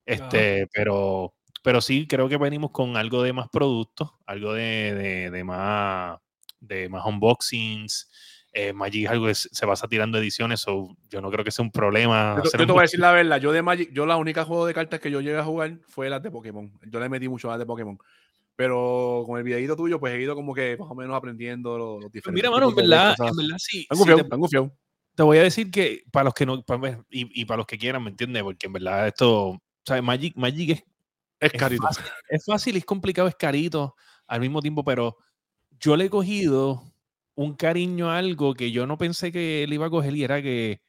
[0.06, 5.30] Este, pero, pero sí creo que venimos con algo de más productos, algo de, de-
[5.30, 6.18] de más,
[6.60, 8.10] de más unboxings,
[8.52, 11.64] Eh, Magic es algo que se pasa tirando ediciones, so yo no creo que sea
[11.64, 12.34] un problema.
[12.36, 14.44] Yo, yo te un voy a decir la verdad, yo de Magic, yo la única
[14.44, 16.68] juego de cartas que yo llegué a jugar fue las de Pokémon.
[16.90, 17.96] Yo le metí mucho a las de Pokémon.
[18.56, 22.02] Pero con el videito tuyo, pues he ido como que más o menos aprendiendo los,
[22.02, 22.42] los diferentes.
[22.42, 23.82] Mira, mano, en verdad, en verdad sí.
[23.82, 24.76] Están sí, gufiados, te-
[25.14, 27.66] te voy a decir que para los que no, pa- pues, y, y para los
[27.66, 28.42] que quieran, ¿me entiendes?
[28.42, 30.02] Porque en verdad esto, ¿sabes?
[30.02, 30.84] Magic, Magic es,
[31.40, 31.88] Es es carito.
[31.88, 35.16] fácil, es fácil, es complicado, es carito al mismo tiempo, pero
[35.80, 36.82] yo le he cogido
[37.36, 40.42] un cariño a algo que yo no pensé que le iba a coger y era
[40.42, 40.82] que,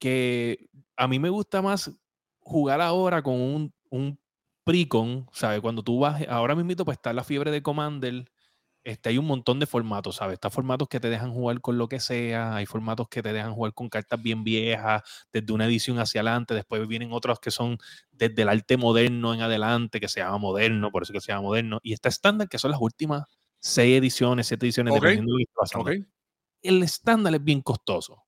[0.00, 1.92] que a mí me gusta más
[2.40, 4.20] jugar ahora con un, un
[4.64, 5.60] Precon, ¿sabes?
[5.62, 8.31] Cuando tú vas, ahora mismo pues está la fiebre de Commander,
[8.84, 10.34] este, hay un montón de formatos, ¿sabes?
[10.34, 13.54] Está formatos que te dejan jugar con lo que sea, hay formatos que te dejan
[13.54, 15.02] jugar con cartas bien viejas,
[15.32, 17.78] desde una edición hacia adelante, después vienen otros que son
[18.10, 21.42] desde el arte moderno en adelante, que se llama moderno, por eso que se llama
[21.42, 23.24] moderno, y está estándar, que son las últimas
[23.60, 25.90] seis ediciones, siete ediciones, dependiendo de lo que esté pasando.
[25.90, 25.96] Ok.
[26.62, 28.24] El estándar es bien costoso,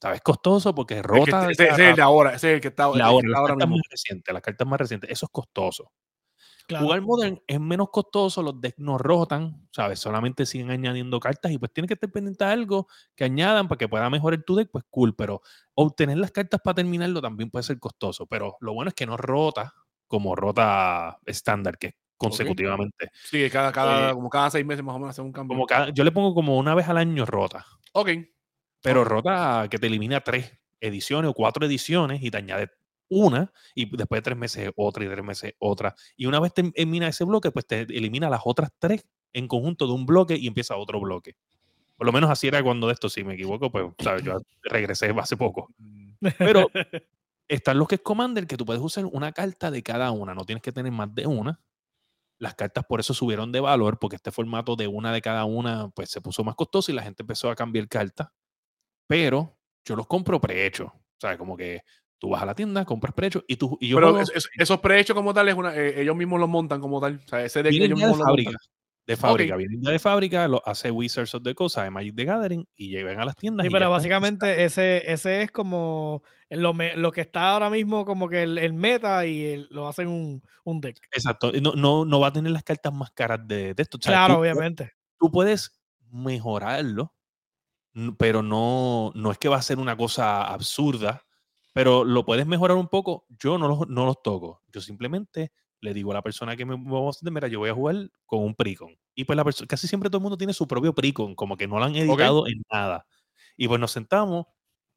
[0.00, 0.20] ¿sabes?
[0.22, 1.50] Costoso porque Es que rota.
[1.50, 3.28] ese, ese es el de ahora, ese es el que está, el la que hora,
[3.28, 3.76] está las ahora cartas mismo.
[3.78, 5.92] más recientes, las cartas más recientes, eso es costoso.
[6.68, 6.84] Claro.
[6.86, 9.98] Jugar Modern es menos costoso, los decks no rotan, ¿sabes?
[10.00, 13.78] Solamente siguen añadiendo cartas y pues tienes que estar pendiente de algo que añadan para
[13.78, 15.40] que pueda mejorar tu deck, pues cool, pero
[15.74, 19.16] obtener las cartas para terminarlo también puede ser costoso, pero lo bueno es que no
[19.16, 19.72] rota
[20.08, 23.10] como rota estándar, que es consecutivamente.
[23.22, 25.56] Sí, cada, cada, Eh, como cada seis meses más o menos hace un cambio.
[25.56, 27.64] Como cada, yo le pongo como una vez al año rota,
[27.94, 28.08] Ok.
[28.82, 32.70] pero rota que te elimina tres ediciones o cuatro ediciones y te añade
[33.08, 35.94] una y después de tres meses otra y tres meses otra.
[36.16, 39.86] Y una vez te elimina ese bloque, pues te elimina las otras tres en conjunto
[39.86, 41.36] de un bloque y empieza otro bloque.
[41.96, 44.22] Por lo menos así era cuando de esto, si me equivoco, pues ¿sabes?
[44.22, 45.68] yo regresé hace poco.
[45.78, 46.68] Mm, Pero
[47.48, 50.44] están los que es Commander, que tú puedes usar una carta de cada una, no
[50.44, 51.60] tienes que tener más de una.
[52.38, 55.88] Las cartas por eso subieron de valor, porque este formato de una de cada una,
[55.88, 58.28] pues se puso más costoso y la gente empezó a cambiar cartas.
[59.06, 60.88] Pero yo los compro prehechos.
[60.88, 61.80] O sea, como que
[62.18, 64.50] tú vas a la tienda, compras prehechos y, tú, y yo Pero juego- es- es-
[64.56, 67.20] esos prehechos como tal, es una, eh, ellos mismos los montan como tal.
[67.24, 68.50] O sea, ese de vienen ellos de mismos lo fábrica.
[68.50, 68.66] montan.
[69.06, 72.24] De fábrica, vienen ya de fábrica, lo hace Wizards of the Coast, de Magic the
[72.24, 73.62] Gathering y llegan a las tiendas.
[73.64, 78.04] Sí, y pero básicamente ese, ese es como lo, me- lo que está ahora mismo
[78.04, 80.98] como que el, el meta y el- lo hacen un, un deck.
[81.12, 81.52] Exacto.
[81.62, 83.96] No, no, no va a tener las cartas más caras de, de esto.
[83.98, 84.92] O sea, Claro, tú- obviamente.
[85.20, 85.78] tú puedes
[86.10, 87.14] mejorarlo,
[88.18, 91.24] pero no, no es que va a ser una cosa absurda,
[91.76, 93.26] pero lo puedes mejorar un poco.
[93.38, 94.62] Yo no los, no los toco.
[94.72, 95.52] Yo simplemente
[95.82, 98.42] le digo a la persona que me vamos a mira, yo voy a jugar con
[98.42, 98.96] un Precon.
[99.14, 101.68] Y pues la persona, casi siempre todo el mundo tiene su propio Precon, como que
[101.68, 103.06] no lo han editado en nada.
[103.58, 104.46] Y pues nos sentamos.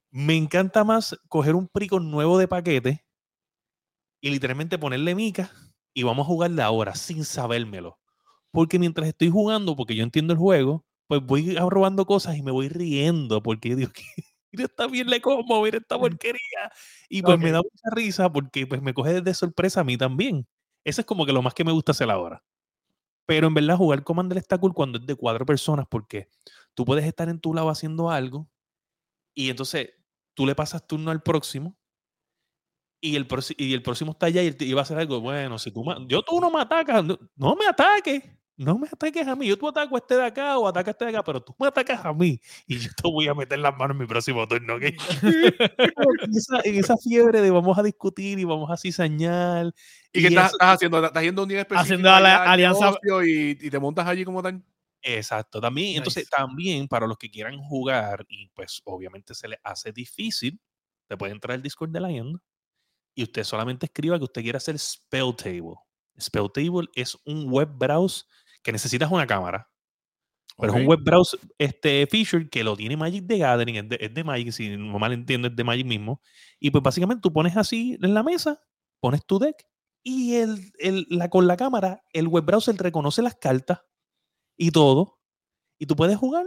[0.09, 3.03] Me encanta más coger un Precon nuevo de paquete
[4.21, 5.51] y literalmente ponerle mica
[5.93, 7.99] y vamos a jugarle ahora sin sabérmelo.
[8.51, 12.51] Porque mientras estoy jugando, porque yo entiendo el juego, pues voy robando cosas y me
[12.51, 13.91] voy riendo porque yo digo
[14.51, 16.71] mira esta bien le como, mira esta porquería.
[17.09, 17.53] Y pues me Ok.
[17.53, 20.47] da mucha risa porque pues me coge de sorpresa a mí también.
[20.83, 22.43] Eso es como que lo más que me gusta hacer ahora.
[23.25, 26.29] Pero en verdad jugar Commander está cool cuando es de cuatro personas porque
[26.73, 28.49] tú puedes estar en tu lado haciendo algo
[29.35, 29.91] y entonces
[30.33, 31.77] tú le pasas turno al próximo
[33.01, 33.27] y el,
[33.57, 35.21] y el próximo está allá y, va a hacer algo.
[35.21, 38.23] Bueno, si tú yo tú no me atacas, no, no me ataques,
[38.59, 39.47] no me ataques a mí.
[39.47, 41.55] Yo tú ataco a este de acá o ataca a este de acá, pero tú
[41.57, 44.45] me atacas a mí y yo te voy a meter las manos en mi próximo
[44.47, 44.75] turno.
[44.75, 44.81] ¿ok?
[45.23, 49.73] en, esa, en esa fiebre de vamos a discutir y vamos a cizañar.
[50.11, 51.05] ¿Y qué estás, eso- estás haciendo?
[51.05, 51.81] ¿Estás yendo a un día específico?
[51.83, 54.61] Haciendo a la alianza- Y, y te montas allí como tal.
[55.01, 56.29] Exacto, también, entonces Nice.
[56.35, 60.59] también para los que quieran jugar y pues obviamente se les hace difícil,
[61.07, 62.37] te puede entrar al Discord de la End
[63.15, 65.75] y usted solamente escriba que usted quiere hacer Spell Table.
[66.19, 68.25] Spell Table es un web browse
[68.63, 69.69] que necesitas una cámara,
[70.57, 73.97] pero es un web browse este feature que lo tiene Magic the Gathering, es de,
[74.01, 76.21] es de Magic, si no mal entiendo, es de Magic mismo.
[76.59, 78.59] Y pues básicamente tú pones así en la mesa,
[78.99, 79.55] pones tu deck
[80.03, 83.81] y el, el- la, con la cámara el web browser reconoce las cartas
[84.57, 85.19] y todo.
[85.79, 86.45] Y tú puedes jugar.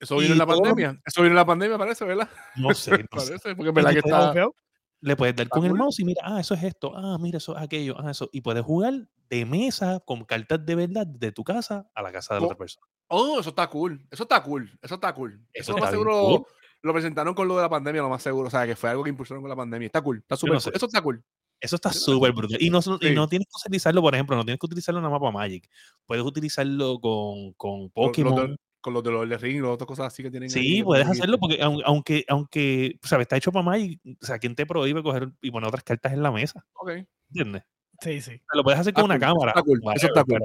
[0.00, 1.00] Eso vino en la todo pandemia.
[1.04, 2.28] Eso vino en la pandemia, parece, ¿verdad?
[2.56, 3.32] No sé, no sé.
[3.32, 4.18] Parece, porque en verdad que está.
[4.26, 4.54] Confiado.
[5.00, 7.56] Le puedes dar con el mouse y mira, ah, eso es esto, ah, mira, eso
[7.56, 8.28] es aquello, ah, eso.
[8.32, 12.34] Y puedes jugar de mesa con cartas de verdad de tu casa a la casa
[12.34, 12.86] de la Oh, otra persona.
[13.08, 14.04] Oh, eso está cool.
[14.10, 14.78] Eso está cool.
[14.82, 15.40] Eso está cool.
[15.52, 16.46] Eso Eso, lo más está bien seguro cool.
[16.82, 18.48] lo presentaron con lo de la pandemia, lo más seguro.
[18.48, 19.86] O sea, que fue algo que impulsaron con la pandemia.
[19.86, 20.18] Está cool.
[20.18, 20.62] Está súper no cool.
[20.72, 20.76] sé.
[20.76, 21.24] Eso está cool.
[21.60, 22.60] Eso está súper brutal.
[22.62, 25.20] Y no, y no tienes que utilizarlo, por ejemplo, no tienes que utilizarlo nada más
[25.20, 25.68] para Magic.
[26.06, 28.56] Puedes utilizarlo con, con Lo- lo Pokémon.
[28.88, 30.50] Con los de los de Ring, las otras cosas así que tienen.
[30.50, 33.24] Sí, puedes hacerlo porque aun- aunque, aunque, ¿sabes?
[33.24, 34.00] Está hecho para Magic.
[34.20, 36.64] O sea, ¿quién te prohíbe coger y poner otras cartas en la mesa?
[36.74, 36.90] Ok.
[37.30, 37.62] ¿Entiendes?
[38.00, 38.40] Sí, sí.
[38.54, 39.50] Lo puedes hacer Está con una cámara.
[39.52, 40.40] está cool, eso está cool.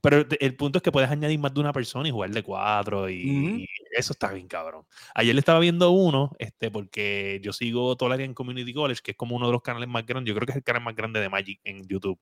[0.00, 3.08] Pero, el punto es que puedes añadir más de una persona y jugar de cuatro
[3.10, 4.84] y, y eso está bien cabrón.
[5.14, 9.36] Ayer le estaba viendo uno, este, porque yo sigo Tolarian Community College, que es como
[9.36, 11.28] uno de los canales más grandes, yo creo que es el canal más grande de
[11.28, 12.18] Magic en YouTube.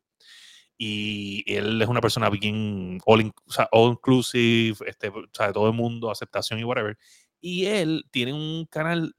[0.76, 5.52] Y él es una persona bien all, in- o sea, all inclusive, este, o sea,
[5.52, 6.98] todo el mundo, aceptación y whatever.
[7.40, 9.14] Y él tiene un canal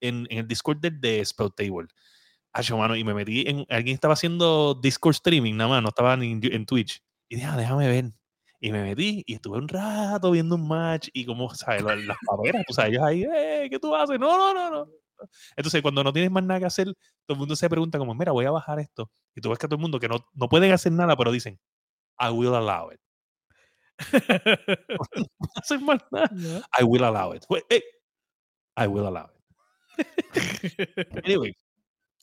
[0.00, 1.88] en, en el Discord de, de Spell Table.
[2.52, 3.66] Acho, mano, y me metí en.
[3.68, 7.02] Alguien estaba haciendo Discord streaming, nada más, no estaba ni en, Twitch.
[7.28, 8.12] Y dije, ah, déjame ver.
[8.60, 11.82] Y me metí y estuve un rato viendo un match y como, ¿sabes?
[11.82, 14.20] Lo- Las paperas, ellos ahí, eh, ¿qué tú haces?
[14.20, 14.88] No, no, no, no.
[15.56, 16.86] Entonces, cuando no tienes más nada que hacer,
[17.26, 19.10] todo el mundo se pregunta como, mira, voy a bajar esto.
[19.34, 21.58] Y tú ves que todo el mundo que no, no pueden hacer nada, pero dicen,
[22.18, 23.00] I will allow it.
[25.38, 26.30] No hacen más nada.
[26.32, 26.58] ¿no?
[26.80, 27.44] I will allow it.
[27.70, 27.82] Eh,
[28.76, 29.34] I will allow it.
[31.24, 31.54] Anyway,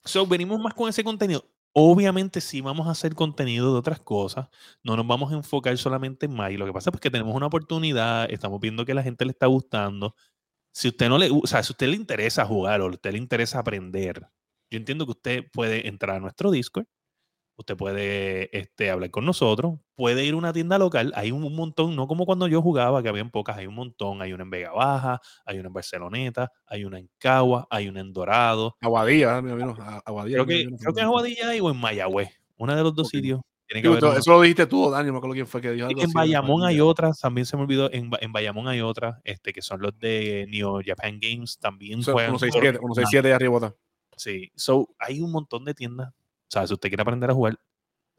[0.06, 1.46] so venimos más con ese contenido.
[1.74, 4.50] Obviamente sí vamos a hacer contenido de otras cosas,
[4.84, 6.60] no nos vamos a enfocar solamente en Magic.
[6.60, 9.48] Lo que pasa es que tenemos una oportunidad, estamos viendo que la gente le está
[9.48, 10.16] gustando.
[10.74, 13.60] Si usted no le, o sea, si usted le interesa jugar o usted le interesa
[13.60, 14.28] aprender,
[14.70, 16.86] yo entiendo que usted puede entrar a nuestro Discord,
[17.58, 21.56] usted puede este, hablar con nosotros, puede ir a una tienda local, hay un, un
[21.56, 24.50] montón, no como cuando yo jugaba, que habían pocas, hay un montón, hay una en
[24.50, 29.38] Vega Baja, hay una en Barceloneta, hay una en Cagua, hay una en Dorado, Aguadilla,
[30.06, 30.44] Aguadilla.
[30.44, 31.08] Creo que, creo que en.
[31.08, 32.30] Aguadilla hay o en Mayagüez.
[32.58, 33.42] Una de los dos sitios.
[33.72, 34.20] Tiene que haber.
[34.20, 36.14] Eso lo dijiste tú, Dani, no me acuerdo quién fue que dijo algo en así
[36.14, 37.90] Bayamón hay otras, también se me olvidó.
[37.94, 41.58] En, en Bayamón hay otras, este, que son los de Neo Japan Games.
[41.58, 42.38] También Eso, juegan.
[42.38, 43.74] 167, 167 de arriba.
[44.18, 44.52] Sí.
[44.56, 46.10] So, hay un montón de tiendas.
[46.10, 47.58] O sea, si usted quiere aprender a jugar,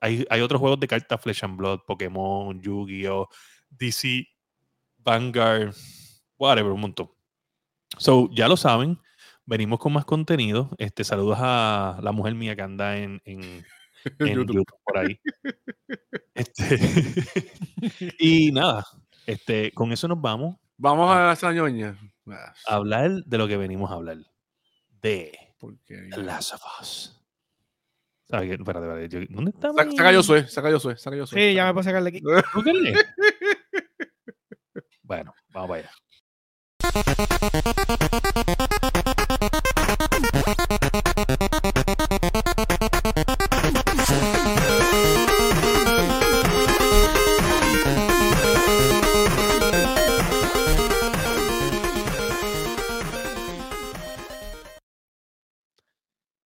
[0.01, 3.29] hay, hay otros juegos de cartas, Flesh and Blood, Pokémon, Yu-Gi-Oh!,
[3.69, 4.27] DC,
[4.99, 5.75] Vanguard,
[6.39, 7.11] whatever, un montón.
[7.99, 8.99] So, ya lo saben.
[9.45, 10.71] Venimos con más contenido.
[10.79, 13.67] Este, saludos a la mujer mía que anda en, en,
[14.19, 14.57] en YouTube.
[14.57, 15.19] YouTube por ahí.
[16.35, 16.79] Este,
[18.19, 18.87] y nada,
[19.27, 21.97] este, con eso nos vamos Vamos a esa ñoña.
[22.27, 24.17] Ah, a hablar de lo que venimos a hablar.
[25.03, 27.23] De porque- The Last of Us.
[28.29, 28.55] ¿Sabes qué?
[28.55, 29.69] Espérate, espérate, yo- ¿Dónde está?
[29.73, 31.39] Saca, mi- saca yo soy, saca yo soy, saca yo soy.
[31.41, 32.21] Sí, ya me puedo sacar de aquí.
[35.03, 35.91] Bueno, vamos para allá.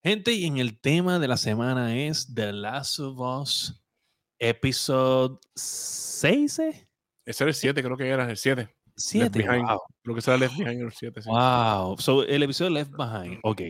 [0.06, 3.82] Gente, y en el tema de la semana es The Last of Us
[4.38, 6.58] Episode 6.
[6.60, 6.88] ¿eh?
[7.24, 8.72] Ese era el 7, creo que era el 7.
[8.94, 9.36] 7.
[9.36, 9.66] Behind.
[9.66, 9.80] Wow.
[10.04, 11.22] Creo que será Left Behind el 7.
[11.22, 11.28] Sí.
[11.28, 11.96] wow.
[11.98, 13.40] So, el episodio Left Behind.
[13.42, 13.62] Ok.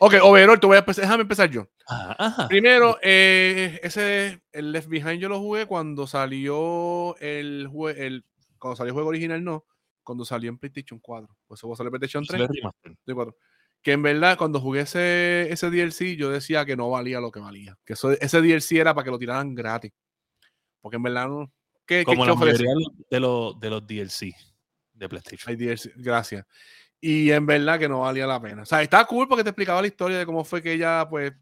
[0.00, 1.66] Ok, overall, te voy a empezar, déjame empezar yo.
[1.86, 2.48] Ajá, ajá.
[2.48, 8.26] Primero, eh, ese, el Left Behind yo lo jugué cuando salió el, jue- el
[8.58, 9.64] cuando salió el juego original, no,
[10.02, 11.34] cuando salió en PlayStation 4.
[11.46, 12.38] Pues eso salió en PlayStation 3.
[12.38, 12.92] Episodio remaster.
[13.06, 13.36] de cuatro.
[13.82, 17.40] Que en verdad, cuando jugué ese, ese DLC, yo decía que no valía lo que
[17.40, 17.76] valía.
[17.84, 19.92] Que eso, ese DLC era para que lo tiraran gratis.
[20.80, 21.52] Porque en verdad, no.
[21.84, 22.74] ¿Qué, Como qué la mayoría
[23.10, 24.34] de los, de los DLC
[24.92, 25.50] de PlayStation.
[25.50, 26.46] Hay DLC, gracias.
[27.00, 28.62] Y en verdad que no valía la pena.
[28.62, 31.32] O sea, estaba cool porque te explicaba la historia de cómo fue que ella, pues,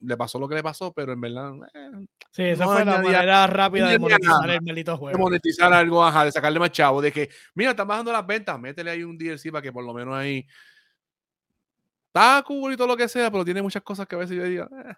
[0.00, 3.02] le pasó lo que le pasó, pero en verdad, eh, Sí, esa No fue la
[3.02, 4.54] manera rápida de monetizar nada.
[4.54, 5.18] el maldito de juego.
[5.18, 8.90] monetizar algo, ajá, de sacarle más chavo, de que, mira, están bajando las ventas, métele
[8.90, 10.46] ahí un DLC para que por lo menos ahí.
[12.08, 14.44] Está cool y todo lo que sea, pero tiene muchas cosas que a veces yo
[14.44, 14.94] digo, "Eh,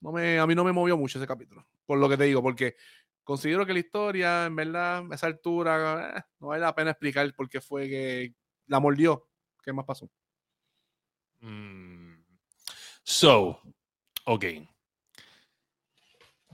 [0.00, 1.66] no me, a mí no me movió mucho ese capítulo.
[1.86, 2.76] Por lo que te digo, porque
[3.24, 7.32] considero que la historia, en verdad, a esa altura, eh, no vale la pena explicar
[7.34, 8.34] por qué fue que
[8.66, 9.28] la mordió.
[9.62, 10.08] ¿Qué más pasó?
[11.40, 12.14] Mm.
[13.02, 13.60] So,
[14.26, 14.44] ok.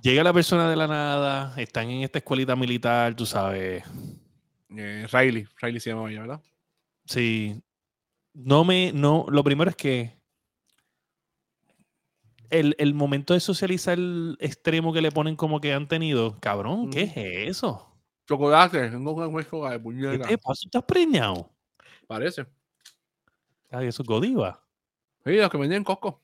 [0.03, 3.85] Llega la persona de la nada, están en esta escuelita militar, tú sabes.
[4.70, 6.43] Eh, Riley, Riley se llamaba ella, ¿verdad?
[7.07, 7.64] Sí.
[8.35, 10.18] No me, no, lo primero es que
[12.51, 13.99] el, el momento de socializar
[14.39, 17.91] extremo que le ponen como que han tenido, cabrón, ¿qué es eso?
[18.26, 20.28] Chocolate, tengo un hueco de ¿Qué puñeta.
[20.28, 20.62] te pasa?
[20.64, 21.51] ¿Estás preñado?
[22.07, 22.47] Parece.
[23.70, 24.62] Ay, eso es Godiva.
[25.24, 26.20] Sí, los que vendían Costco.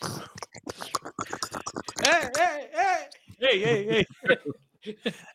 [2.04, 3.08] ¡Eh, eh, eh!
[3.40, 4.06] Ey, ey, ey.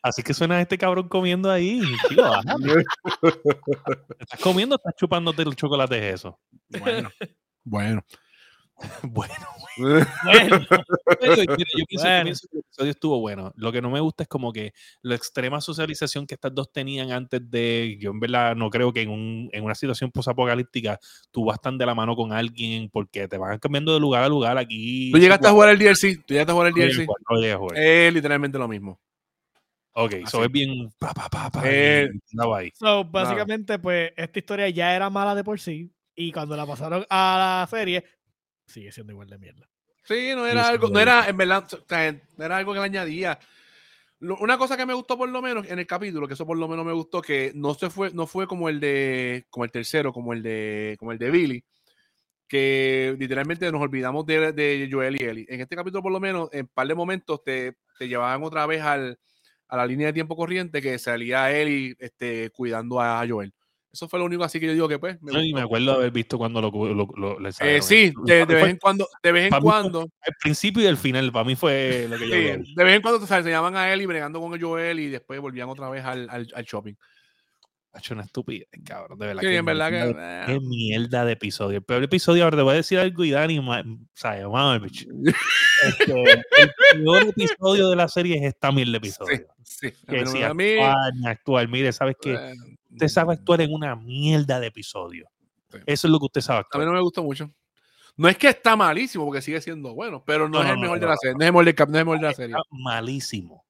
[0.02, 1.80] Así que suena este cabrón comiendo ahí.
[4.18, 6.38] ¿Estás comiendo o estás chupándote el chocolate es eso?
[6.68, 7.10] Bueno,
[7.64, 8.04] bueno.
[9.04, 9.34] bueno,
[9.76, 10.06] Bueno,
[10.68, 11.46] yo pienso, Bueno.
[11.46, 12.28] que el
[12.58, 13.52] episodio estuvo bueno.
[13.54, 17.12] Lo que no me gusta es como que la extrema socialización que estas dos tenían
[17.12, 17.96] antes de.
[18.00, 20.98] Yo, en verdad, no creo que en, un- en una situación posapocalíptica
[21.30, 24.28] tú vas tan de la mano con alguien porque te van cambiando de lugar a
[24.28, 25.12] lugar aquí.
[25.12, 26.24] Tú llegaste a jugar el DLC.
[26.26, 27.06] Tú llegaste a jugar el DLC.
[27.30, 27.78] No llegué a jugar.
[27.78, 28.98] Es literalmente lo mismo.
[29.94, 30.90] Ok, eso es bien.
[30.98, 32.08] Pa, pa, pa, pa, Eh,
[32.56, 32.70] ahí.
[32.72, 35.92] so, básicamente, pues, esta historia ya era mala de por sí.
[36.14, 38.04] Y cuando la pasaron a la serie,
[38.66, 39.68] sigue siendo igual de mierda.
[40.04, 42.78] Sí, no era sí, algo, no era, en verdad, o sea, no era algo que
[42.80, 43.38] le añadía.
[44.20, 46.58] Lo- Una cosa que me gustó por lo menos en el capítulo, que eso por
[46.58, 49.70] lo menos me gustó, que no se fue, no fue como el de, como el
[49.72, 51.64] tercero, como el de, como el de Billy,
[52.48, 55.46] que literalmente nos olvidamos de, de Joel y Ellie.
[55.48, 58.66] En este capítulo por lo menos, en un par de momentos te, te llevaban otra
[58.66, 59.18] vez al,
[59.74, 63.52] a la línea de tiempo corriente que salía Ellie este, cuidando a Joel.
[63.92, 65.22] Eso fue lo único así que yo digo que pues.
[65.22, 66.70] me No, y me acuerdo haber visto cuando lo,
[67.16, 70.02] lo, Eh, sí, de, Fue- vez en cuando, de vez en mí fue- cuando.
[70.26, 72.74] El principio y el final, para mí fue lo que yo Sí, vi.
[72.74, 75.08] de vez en cuando o sea, se llaman a él y bregando con Joel y
[75.10, 76.94] después volvían otra vez al, al, al shopping.
[77.92, 79.16] Ha hecho una estupidez, cabrón.
[79.16, 79.42] De verdad.
[79.42, 80.18] Sí, qué en verdad mierda que.
[80.18, 81.78] de- eh, Qué mierda de episodio.
[81.78, 83.98] El peor episodio, ahora te voy a decir algo y Dani, mami,
[84.82, 85.06] bitch.
[85.86, 86.72] Este, el
[87.04, 89.36] peor episodio de la serie es esta mierda de episodio.
[89.36, 89.42] sí,
[90.06, 92.34] a Que si actuar, actuar, mire, ¿sabes qué?
[92.34, 92.54] eh,
[92.90, 95.28] Usted sabe actuar en una mierda de episodio.
[95.70, 95.78] Sí.
[95.86, 96.86] Eso es lo que usted sabe A mí actuar.
[96.86, 97.50] no me gustó mucho.
[98.16, 100.98] No es que está malísimo, porque sigue siendo bueno, pero no, No, es el mejor
[100.98, 101.34] no, de la serie.
[101.36, 102.56] No es el mejor, cap- no es el mejor de la serie.
[102.56, 103.64] Está malísimo.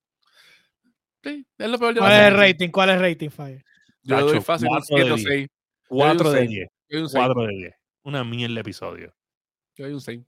[1.23, 2.53] Sí, es lo peor de la ¿Cuál es el serie.
[2.53, 2.69] rating?
[2.69, 3.65] ¿Cuál es el rating, Fire?
[4.03, 5.29] Yo le doy fácil un cuatro de 7 o diez.
[5.29, 5.49] 6.
[5.89, 6.51] 4 de seis.
[6.51, 6.69] 10.
[6.89, 7.25] Yo doy un 6.
[7.25, 7.75] 4 de 10.
[8.03, 9.15] Una mierda de episodio.
[9.77, 10.21] Yo doy un 6.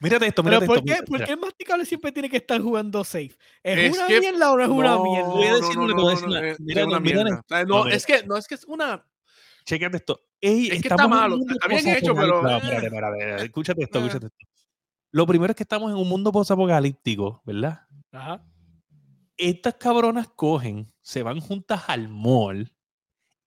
[0.00, 0.84] Mírate esto, ¿Pero mírate por esto.
[0.86, 3.36] qué, mira, por qué el masticable siempre tiene que estar jugando safe?
[3.62, 5.28] ¿Es, Es una que- mierda o no es una no, mierda?
[5.28, 6.36] Voy a decir no, una no, cosa, no,
[7.88, 9.04] es- que, no, es que es una.
[9.64, 10.22] Chécate esto.
[10.40, 12.42] Ey, Es que estamos está malo, está bien hecho, pero.
[12.42, 12.56] No, eh.
[12.56, 13.44] espérate, espérate, espérate.
[13.44, 14.02] Escúchate esto, Eh.
[14.06, 14.38] escúchate esto.
[15.10, 17.80] Lo primero es que estamos en un mundo posapocalíptico, ¿verdad?
[18.12, 18.44] Ajá.
[19.36, 22.70] Estas cabronas cogen, se van juntas al mall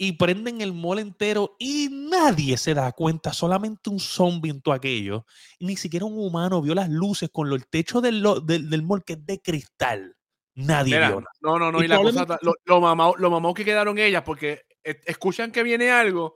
[0.03, 4.73] y prenden el mall entero y nadie se da cuenta, solamente un zombie en todo
[4.73, 5.27] aquello.
[5.59, 8.81] Ni siquiera un humano vio las luces con lo, el techo del, lo- del, del
[8.81, 10.17] mall que es de cristal.
[10.55, 11.31] Nadie Mira, vio nada.
[11.41, 11.81] no, no, no.
[11.81, 15.61] Y Y la cosa, lo, lo mamao, lo mamao que quedaron ellas, porque escuchan que
[15.61, 16.35] viene algo.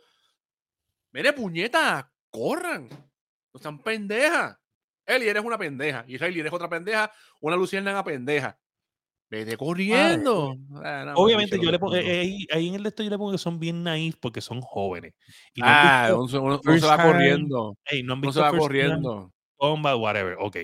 [1.12, 2.88] Mire, puñeta, corran.
[3.52, 4.60] No sean pendejas.
[5.08, 6.06] Eli, eres una pendeja.
[6.08, 7.12] Y Riley, eres otra pendeja.
[7.42, 8.60] Una luciérnaga pendeja.
[9.30, 10.56] Vete corriendo.
[10.84, 12.00] Ah, no, Obviamente, yo le pongo, no.
[12.02, 14.40] eh, ahí, ahí en el de esto yo le pongo que son bien naif porque
[14.42, 15.14] son jóvenes.
[15.54, 17.78] Y no han Ah, visto- uno, se- uno- va Time, corriendo.
[17.86, 19.34] ey, no Uno se va corriendo.
[19.56, 20.58] Combat, whatever, ok.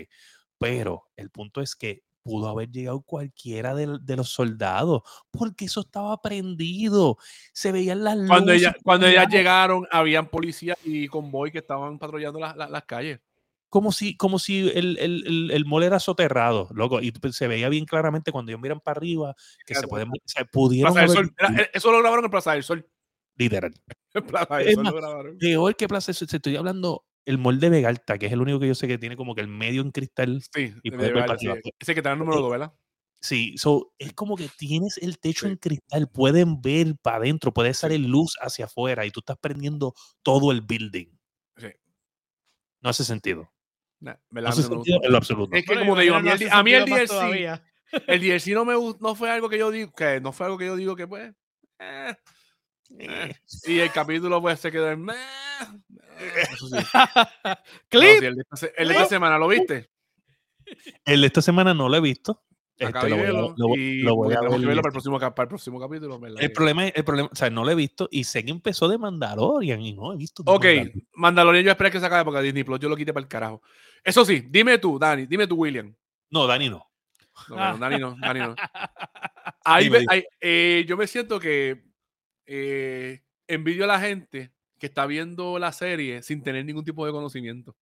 [0.60, 5.02] Pero el punto es que pudo haber llegado cualquiera de, de los soldados
[5.32, 7.18] porque eso estaba prendido.
[7.52, 11.98] Se veían las Cuando, luces cuando ellas prendidas, llegaron, habían policías y convoy que estaban
[11.98, 13.20] patrullando las- las calles.
[13.72, 17.02] Como si, como si el, el, el, el era soterrado, loco.
[17.02, 19.34] Y pues se veía bien claramente cuando ellos miran para arriba
[19.66, 21.36] que se pueden, se pudieron Plaza del haber Sol.
[21.40, 22.88] Era- eh, eso lo grabaron en Plaza del Sol.
[23.36, 23.74] literal.
[24.48, 25.38] Plaza del Es Sol más, lo grabaron.
[25.40, 28.68] Peor que Plaza, se estoy hablando el mall de Vegalta, que es el único que
[28.68, 30.44] yo sé que tiene como que el medio en cristal.
[30.54, 31.16] Sí, y ver.
[31.80, 32.74] Ese que está en el número 2, ¿verdad?
[33.24, 35.52] Sí, so, es como que tienes el techo Sí.
[35.52, 39.94] en cristal, pueden ver para adentro, puede salir luz hacia afuera y tú estás prendiendo
[40.24, 41.06] todo el building.
[41.58, 41.68] Sí.
[42.82, 43.52] No hace sentido.
[44.02, 45.56] Nah, en lo absoluto.
[45.56, 47.64] Es que como te digo, a mí, el, no a mí el DLC, todavía.
[48.08, 50.66] el DLC no me no fue algo que yo digo, que no fue algo que
[50.66, 51.32] yo digo que pues.
[51.80, 52.16] eh,
[53.00, 53.36] eh.
[53.68, 55.04] Y el capítulo pues se quedó en.
[55.04, 56.76] meh, eh, Eso sí.
[57.46, 57.56] No,
[57.90, 58.20] Clip.
[58.20, 59.90] sí, el, de esta, el de esta semana, ¿lo viste?
[61.06, 62.44] El de esta semana no lo he visto.
[62.88, 65.80] Acá Este, lo y lo voy a verlo para el próximo, cap- para el próximo
[65.80, 66.20] capítulo.
[66.20, 66.42] ¿verdad?
[66.42, 68.88] El problema, es- el problema, o sea, no lo he visto y sé que empezó
[68.88, 70.44] de Mandalorian y no he visto.
[70.46, 71.08] Ok, Mandalorian.
[71.14, 73.62] Mandalorian yo esperé que se acabe porque Disney Plus yo lo quité para el carajo.
[74.04, 75.94] Eso sí, dime tú, Dani, dime tú, William.
[76.32, 76.88] No, Dani no.
[77.50, 78.56] No, bueno, Dani no, Dani no.
[79.66, 80.14] Ahí Dime, ve- dime.
[80.14, 81.84] ahí, eh, yo me siento que
[82.46, 87.12] eh, envidio a la gente que está viendo la serie sin tener ningún tipo de
[87.12, 87.76] conocimiento.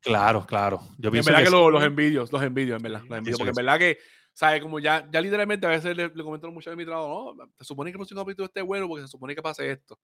[0.00, 0.80] Claro, claro.
[0.98, 1.72] Yo En verdad que, que, lo- sí.
[1.72, 3.02] los envidios, los envidios, en verdad.
[3.06, 3.98] Los envidios, porque en verdad que,
[4.32, 4.62] ¿sabes?
[4.62, 7.44] Como ya, ya literalmente a veces le, le comento a muchos de mi trabajo, no,
[7.58, 9.98] se supone que el próximo capítulo esté bueno porque se supone que pase esto.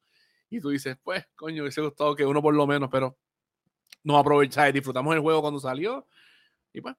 [0.50, 3.16] Y tú dices, pues, coño, hubiese gustado que uno por lo menos, pero
[4.04, 6.06] nos aprovechamos, disfrutamos el juego cuando salió
[6.72, 6.94] y pues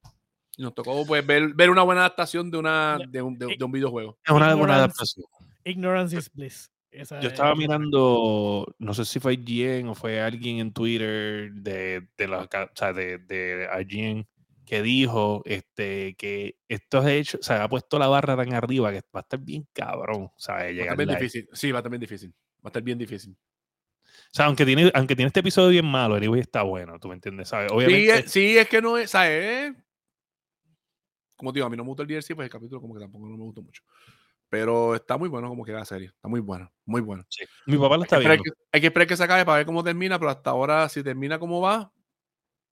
[0.57, 3.71] nos tocó pues ver, ver una buena adaptación de, una, de, un, de- de un
[3.71, 4.17] videojuego.
[4.23, 5.25] es una buena adaptación.
[5.63, 6.71] Ignorance is bliss.
[6.91, 11.51] Esa Yo es- estaba mirando, no sé si fue IGN o fue alguien en Twitter
[11.53, 14.27] de, de, la, o sea, de, de IGN
[14.65, 18.91] que dijo este, que esto es hecho, o sea, ha puesto la barra tan arriba
[18.91, 21.47] que va a estar bien cabrón, o sea, Va a llegar estar bien difícil.
[21.53, 22.33] Sí, va a estar bien difícil.
[22.63, 23.37] Va a estar bien difícil.
[24.31, 27.49] sea, aunque tiene, aunque tiene este episodio bien malo, anyway está bueno, ¿tú me entiendes?
[27.49, 27.69] ¿Sabes?
[27.69, 29.73] Sí, Obviamente, es, sí, es que no es, ¿sabes?
[31.35, 32.99] Como te digo, a mí no me gusta el DLC, pues el capítulo como que
[32.99, 33.83] tampoco no me gustó mucho.
[34.49, 36.07] Pero está muy bueno como queda la serie.
[36.07, 37.25] Está muy bueno, muy bueno.
[37.29, 37.43] sí.
[37.65, 38.53] mi papá lo Hay está esperar viendo.
[38.55, 41.03] que, hay que esperar que se acabe para ver cómo termina, pero hasta ahora, si
[41.03, 41.91] termina como va,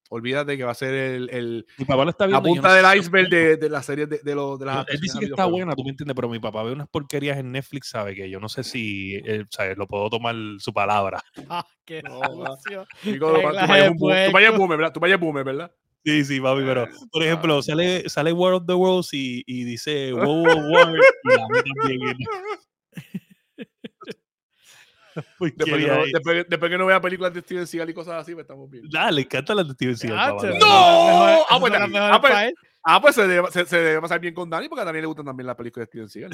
[0.10, 2.48] olvídate que va a ser el, el- Mi papá lo está la viendo.
[2.48, 5.20] no punta del iceberg de, de la serie de, de, los- de las Él dice
[5.20, 8.16] que está buena, tú me entiendes, pero mi papá ve unas porquerías en Netflix, sabe
[8.16, 11.22] que yo no sé si él, sabe, lo puedo tomar su palabra.
[11.50, 12.20] Ah, qué No,
[14.32, 14.94] país es boomer, ¿verdad?
[14.94, 15.72] País es boomer, ¿verdad?
[16.06, 17.26] Sí, sí, papi, pero Eh, por ah.
[17.26, 22.16] ejemplo, sale, sale World of the Worlds y, y dice Wow, wow, también viene.
[25.16, 28.34] Después que, no, después, después que no vea películas de Steven Seagal y cosas así,
[28.34, 28.84] pues estamos bien.
[28.90, 30.36] Dale, encanta las de Steven Seagal, Ah.
[30.60, 31.46] ¡No!
[31.50, 32.54] Ah, pues, ah, pues.
[32.84, 35.08] Ah, pues se debe, se, se debe pasar bien con Dani, porque a Dani le
[35.08, 36.32] gustan también las películas de Steven Seagal.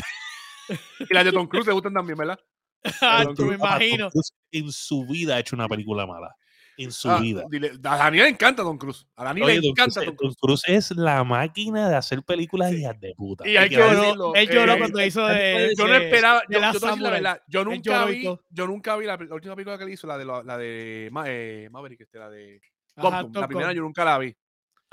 [0.99, 2.39] y las de Tom Cruise le gustan también, ¿verdad?
[3.01, 4.09] Ah, tú me imagino.
[4.09, 6.35] Cruise en su vida ha hecho una película mala.
[6.83, 7.45] En su Ah, vida.
[7.49, 9.05] dile- a Dani le encanta Tom Cruise.
[9.15, 10.35] A Dani Oye, le encanta Tom Tom Cruise.
[10.39, 13.47] Cruise es la máquina de hacer películas hijas de puta.
[13.47, 15.73] Y hay que decirlo, Él lloró eh, cuando hizo de.
[15.77, 19.55] Yo no esperaba, de yo, la verdad, nunca vi, yo nunca vi la, la última
[19.55, 22.59] película que él hizo, la de, la, la de Ma- eh, Maverick, este, la de
[22.95, 23.31] Ajá, Gun.
[23.33, 24.35] La primera yo nunca la vi.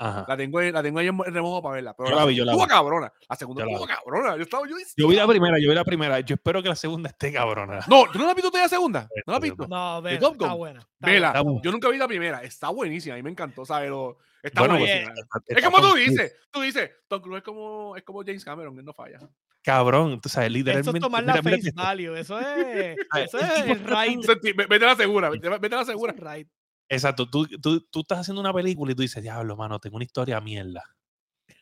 [0.01, 0.25] Ajá.
[0.27, 1.93] La tengo, en- la tengo ahí en remojo para verla.
[1.95, 2.65] Pero Yo la vi, yo la vi.
[2.67, 3.11] cabrona.
[3.29, 4.35] La segunda estuvo cabrona.
[4.37, 4.75] Yo estaba yo.
[4.95, 6.19] Yo vi la primera, yo vi la primera.
[6.21, 7.79] Yo espero que la segunda esté cabrona.
[7.87, 9.09] No, ¿tú no la has visto todavía la segunda?
[9.27, 9.67] ¿No la has visto?
[9.67, 10.79] No, ¿De vela, Top está buena.
[10.79, 11.41] está Vela.
[11.41, 11.61] buena.
[11.63, 12.41] Yo nunca vi la primera.
[12.43, 13.15] Está buenísima.
[13.15, 13.65] A mí me encantó.
[13.65, 13.89] ¿sabes?
[13.89, 15.11] Lo- está Bueno, buenísima.
[15.13, 16.35] está- es como tú dices.
[16.49, 18.79] Tú dices, Tom Cruise es como, es como James Cameron.
[18.79, 19.19] Él no falla.
[19.61, 20.97] Cabrón, tú sabes, Eso literalmente.
[20.97, 21.81] es tomar la mira, mira face esto.
[21.83, 22.15] value.
[22.17, 22.97] Eso es.
[23.29, 24.55] Eso el es right.
[24.69, 25.29] Vete a la segura.
[25.29, 26.13] Vete, vete a la segura.
[26.13, 26.47] right.
[26.89, 30.05] Exacto, tú, tú, tú estás haciendo una película y tú dices, diablo, mano, tengo una
[30.05, 30.83] historia mierda.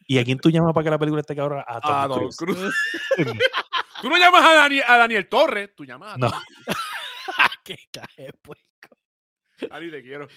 [0.08, 1.66] ¿Y a quién tú llamas para que la película esté cabrona?
[1.68, 2.38] A Tom Ah, Tom Cruise.
[2.38, 2.74] Cruise.
[4.02, 5.76] Tú no llamas a Daniel, a Daniel Torres.
[5.76, 6.32] Tú llamas a No.
[7.66, 7.78] Qué
[8.18, 8.64] de puerco.
[9.70, 10.28] Dani, te quiero.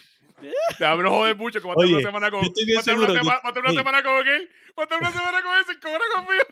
[0.78, 2.40] Te hablo joder mucho, que va a Oye, una semana con.
[2.40, 4.50] va a estar una sema- va a una semana con él.
[4.76, 6.44] Va a estar una semana con él sin cobrar conmigo.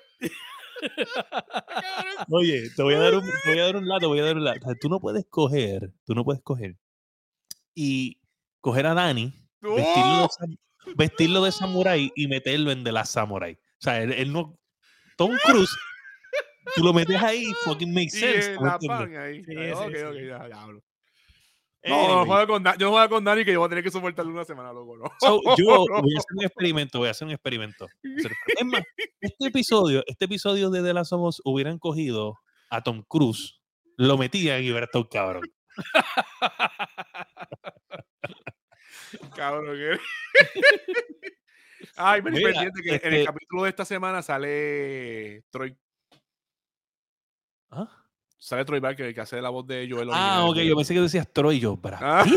[2.31, 4.25] Oye, te voy a dar un, te voy a dar un lado, te voy a
[4.25, 4.59] dar un lado.
[4.61, 6.77] O sea, tú no puedes coger, tú no puedes coger
[7.75, 8.19] y
[8.69, 10.95] coger a Dani, vestirlo de, ¡No!
[10.95, 13.55] vestirlo de samurái y meterlo en The Last Samurai.
[13.55, 14.59] O sea, él, él no.
[15.17, 15.75] Tom Cruise,
[16.77, 18.53] tú lo metes ahí, fucking makes Y sense.
[18.53, 19.43] eh, ¿tú me la pan ahí.
[19.43, 20.03] Sí, sí, ok, sí.
[20.03, 20.83] ok, ya, ya hablo.
[21.85, 23.85] No, no, Anyway, juego con, yo no juego con Dani que yo voy a tener
[23.85, 24.97] que soportarle una semana, loco.
[24.99, 25.05] No.
[25.21, 27.87] so, yo voy a hacer un experimento, voy a hacer un experimento.
[28.03, 28.83] Es más,
[29.21, 32.35] este episodio, este episodio de The Last of Us hubieran cogido
[32.69, 33.61] a Tom Cruise,
[33.97, 35.43] lo metían y hubiera estado cabrón.
[39.39, 39.99] Cabrón, ¿qué?
[41.97, 45.77] Ay, me pendiente que en el este- capítulo de esta semana sale Troy.
[47.71, 47.89] ¿Ah?
[48.37, 50.09] Sale Troy Barker, el que hace la voz de Joel.
[50.13, 51.79] Ah, ok, yo pensé que decías Troy yo.
[52.01, 52.25] Ah.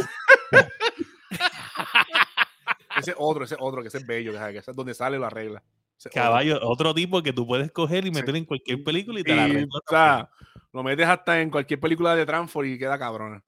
[2.97, 5.64] Ese otro, ese otro, que ese es bello, que es donde sale la regla.
[5.97, 6.12] Ese.
[6.12, 8.14] Caballo, otro tipo que tú puedes coger y Sí.
[8.14, 10.30] meter en cualquier película y te la Y, arregla o sea,
[10.72, 13.43] lo metes hasta en cualquier película de Transform y queda cabrona.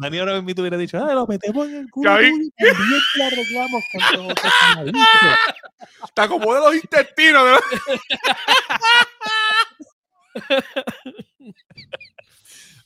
[0.00, 3.26] Dani ahora mismo hubiera dicho, ah, lo metemos en el culo y también te la
[3.26, 4.98] arreglamos con todo cagadito".
[6.14, 7.44] Te acomode los intestinos.
[7.44, 7.60] ¿verdad?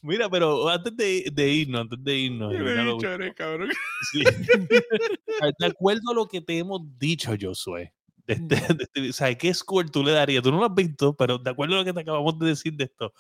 [0.03, 3.13] Mira, pero antes de, de irnos, antes de irnos, y Qué venir a lo bicho
[3.13, 3.71] eres, cabrón.
[4.11, 4.25] Sí.
[5.59, 7.93] de acuerdo a lo que te hemos dicho, Josué,
[8.27, 10.43] de este, de este- o sea, ¿qué score tú le darías?
[10.43, 12.73] Tú no lo has visto, pero de acuerdo a lo que te acabamos de decir
[12.75, 13.13] de esto,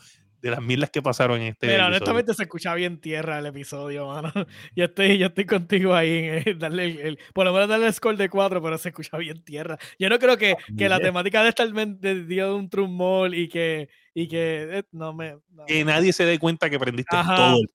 [0.42, 1.96] de las mierdas que pasaron en este Mira, episodio.
[1.96, 4.32] honestamente se escucha bien tierra el episodio, mano.
[4.76, 7.86] Yo estoy, yo estoy contigo ahí en eh, darle el, el- por lo menos darle
[7.86, 9.78] el score de 4, pero se escucha bien tierra.
[9.98, 13.48] Yo no creo que, que la temática de estar de de un True Mall y
[13.48, 15.36] que, y que eh, no me.
[15.50, 15.64] no.
[15.66, 17.36] Que nadie se dé cuenta que prendiste Ajá.
[17.36, 17.68] todo el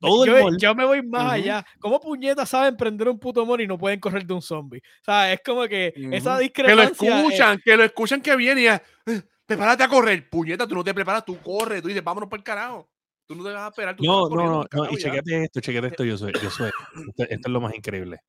[0.00, 0.56] todo el yo, mall.
[0.58, 1.30] yo me voy más Ujú.
[1.32, 1.66] allá.
[1.78, 4.80] ¿Cómo puñetas saben prender un puto mall y no pueden correr de un zombie?
[5.00, 6.50] O sea, es como que esa Ujú.
[6.52, 7.18] Que lo discrepancia.
[7.18, 10.28] escuchan, que lo escuchan que viene y ya, "Eh, prepárate a correr.
[10.30, 11.82] Puñeta, tú no te preparas, tú corres.
[11.82, 12.88] Tú dices, vámonos para el carajo.
[13.26, 13.96] Tú no te vas a esperar.
[13.96, 16.70] Tú No, no, no, no, y chequete esto, chequete esto, yo soy, yo soy.
[17.08, 18.20] Esto, esto es lo más increíble.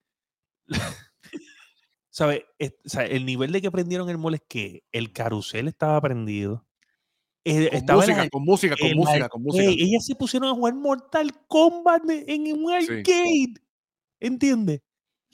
[2.09, 2.43] ¿Sabes?
[2.86, 6.66] Sea, el nivel de que prendieron el mall es que el carrusel estaba prendido.
[7.43, 9.63] eh, Con estaba música, la- con música, con música, con música.
[9.66, 12.91] Ellas se pusieron a jugar Mortal Kombat de- en un Sí.
[12.93, 13.53] arcade.
[14.20, 14.82] ¿Entiendes?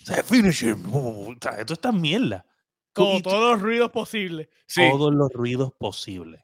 [0.02, 0.84] O sea, finish him.
[0.92, 2.44] O sea, esto está mierda.
[2.94, 4.50] Con todos los ruidos posibles.
[4.68, 4.82] Sí.
[4.82, 6.42] todos los ruidos posibles.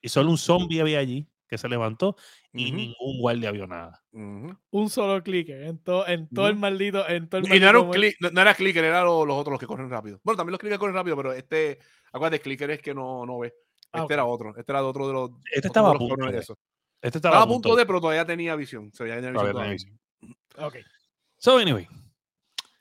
[0.00, 2.16] Y solo un zombie había allí que se levantó
[2.52, 4.02] y Ujú, ningún guardia vio nada.
[4.12, 7.08] Un solo clicker en, todo en todo el maldito.
[7.08, 9.24] En todo el Y no era un maldito click, no, no era clicker, era lo-
[9.24, 10.20] los otros los que corren rápido.
[10.24, 11.78] Bueno, también los clickers corren rápido, pero este,
[12.12, 13.48] acuérdate, clicker es que no, no ve.
[13.48, 13.58] Este
[13.92, 14.10] Ah, ok.
[14.10, 15.30] era otro, este era otro de los.
[15.52, 16.56] Este estaba a los punto de esos.
[17.00, 18.90] Este Estaba estaba a punto de, pero todavía tenía visión.
[18.98, 19.76] O ya tenía visión Todavía todavía.
[19.78, 20.76] tenía Ok.
[21.38, 21.86] So, anyway,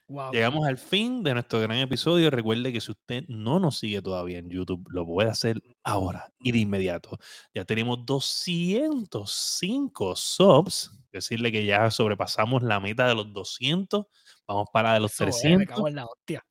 [0.08, 0.32] Wow.
[0.32, 2.30] llegamos al fin de nuestro gran episodio.
[2.30, 6.52] Recuerde que si usted no nos sigue todavía en YouTube, lo puede hacer ahora y
[6.52, 7.18] de inmediato.
[7.54, 10.92] Ya tenemos 205 subs.
[11.12, 14.06] Decirle que ya sobrepasamos la meta de los 200.
[14.48, 15.68] Vamos para de los Eso, eh, me 300.
[15.68, 16.46] cago en la hostia.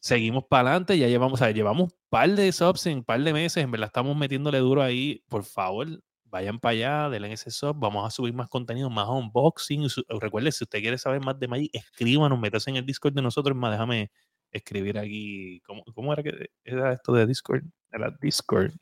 [0.00, 3.20] seguimos para adelante, ya llevamos, o sea, llevamos un par de subs en un par
[3.22, 5.86] de meses, en verdad estamos metiéndole duro ahí, por favor,
[6.30, 10.52] vayan para allá, denle ese sub, vamos a subir más contenido, más unboxing, su- recuerde,
[10.52, 13.72] si usted quiere saber más de Magic, escríbanos, métase en el Discord de nosotros, más
[13.72, 14.10] déjame
[14.52, 17.62] escribir aquí, ¿cómo, cómo era que era esto de Discord?
[17.92, 18.72] Era Discord.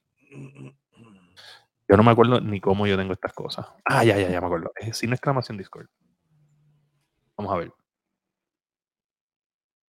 [1.91, 3.67] Yo no me acuerdo ni cómo yo tengo estas cosas.
[3.85, 4.71] Ah, ya, ya, ya me acuerdo.
[4.77, 5.87] Es sin exclamación Discord.
[7.37, 7.73] Vamos a ver.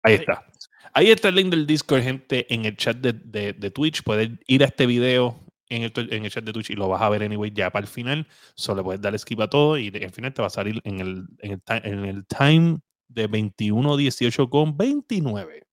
[0.03, 0.45] Ahí está.
[0.93, 4.03] Ahí está el link del Discord, gente, en el chat de, de- de Twitch.
[4.03, 5.39] Puedes ir a este video
[5.69, 7.83] en el, en el chat de Twitch y lo vas a ver anyway ya para
[7.85, 8.27] el final.
[8.55, 11.25] Solo puedes dar skip a todo y al final te va a salir en el,
[11.39, 15.63] en el, ti- en el time de 21.18 con 29.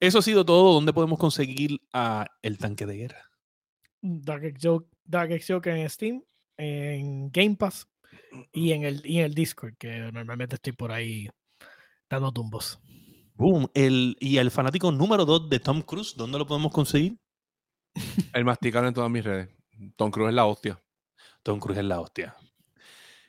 [0.00, 0.74] Eso ha sido todo.
[0.74, 3.30] ¿Dónde podemos conseguir a el tanque de guerra?
[4.02, 6.22] Dark Joke, Dark Joke en Steam,
[6.58, 7.88] en Game Pass
[8.52, 11.28] y en el, y en el Discord, que normalmente estoy por ahí
[12.08, 12.78] dando tumbos.
[13.34, 13.68] Boom.
[13.74, 17.18] El, y el fanático número 2 de Tom Cruise, ¿dónde lo podemos conseguir?
[18.32, 19.48] El masticable en todas mis redes.
[19.96, 20.80] Tom Cruise es la hostia.
[21.42, 22.34] Tom Cruise es la hostia.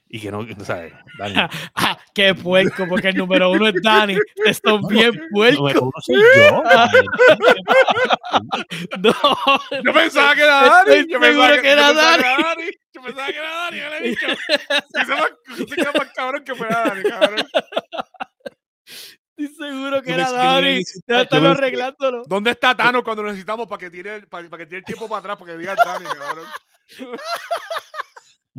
[0.09, 1.35] Y que no, no sabes, Dani.
[1.75, 1.99] ¡Ah!
[2.13, 2.87] ¡Qué puerco!
[2.87, 4.17] Porque el número uno es Dani.
[4.45, 5.61] Esto es bien puerco.
[5.63, 6.63] Número uno soy yo.
[8.99, 9.13] No,
[9.83, 10.91] Yo pensaba que era Dani.
[10.91, 12.71] Estoy Yo pensaba que era yo Dani.
[12.93, 13.77] Yo pensaba que era Dani.
[13.77, 14.27] Ya le he dicho.
[14.27, 17.47] Más, era más cabrón que fuera Dani, cabrón.
[19.57, 22.23] Seguro que era necesita- Ya que- arreglándolo.
[22.27, 25.07] ¿Dónde está Thanos cuando lo necesitamos para que tire, para, para que tire el tiempo
[25.09, 25.37] para atrás?
[25.37, 26.45] Para que diga Dani, cabrón.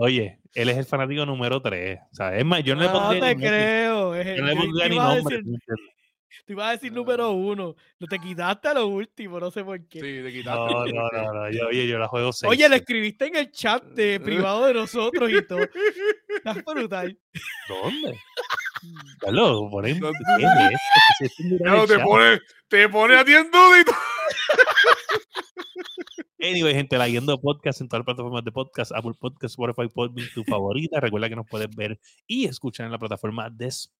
[0.01, 1.99] Oye, él es el fanático número 3.
[2.13, 4.15] O sea, es más, yo no le No pondría te ni- creo.
[4.15, 5.37] es- Yo no le pondría te ni nombre.
[5.37, 5.95] decir- ¿tú entiendes?
[6.47, 7.75] Te iba a decir número uno.
[7.99, 10.01] Lo te quitaste a lo último, no sé por qué.
[10.01, 10.73] Sí, te quitaste.
[10.73, 11.51] No, no, no, no.
[11.51, 12.49] Yo, oye, yo la juego 6.
[12.51, 14.21] Oye, lo escribiste en el chat de
[14.53, 15.61] privado de nosotros y todo.
[16.37, 17.19] Estás brutal.
[17.69, 18.19] ¿Dónde?
[21.87, 23.97] Te pone, te pone a ti en duda y todo.
[26.41, 30.29] Anyway, gente, la Guiando Podcast en todas las plataformas de podcast, Apple Podcast, Spotify, Podbean,
[30.33, 31.01] tu favorita.
[31.01, 31.99] Recuerda que nos puedes ver
[32.29, 33.98] y escuchar en la plataforma de Spotify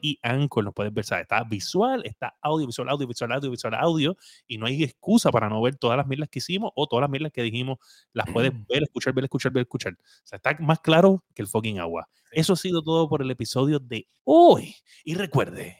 [0.00, 0.64] y Anchor.
[0.64, 1.22] Nos puedes ver, ¿sabes?
[1.22, 4.16] está visual, está audiovisual, audiovisual, audiovisual, audio.
[4.46, 7.10] Y no hay excusa para no ver todas las mierdas que hicimos o todas las
[7.10, 7.78] mierdas que dijimos.
[8.12, 9.92] Las puedes ver, escuchar, ver, escuchar, ver, escuchar.
[9.94, 12.08] O sea, está más claro que el fucking agua.
[12.32, 14.74] Eso ha sido todo por el episodio de hoy.
[15.04, 15.78] Y recuerde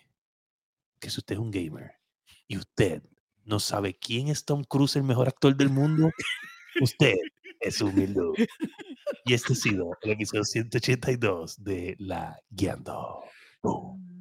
[1.00, 1.92] que si usted es un gamer
[2.46, 3.02] y usted
[3.44, 6.10] no sabe quién es Tom Cruise, el mejor actor del mundo,
[6.80, 7.14] usted
[7.60, 8.48] es humilde.
[9.24, 13.24] Y este ha sido el episodio 182 de La Guiando.
[13.64, 14.13] Bom.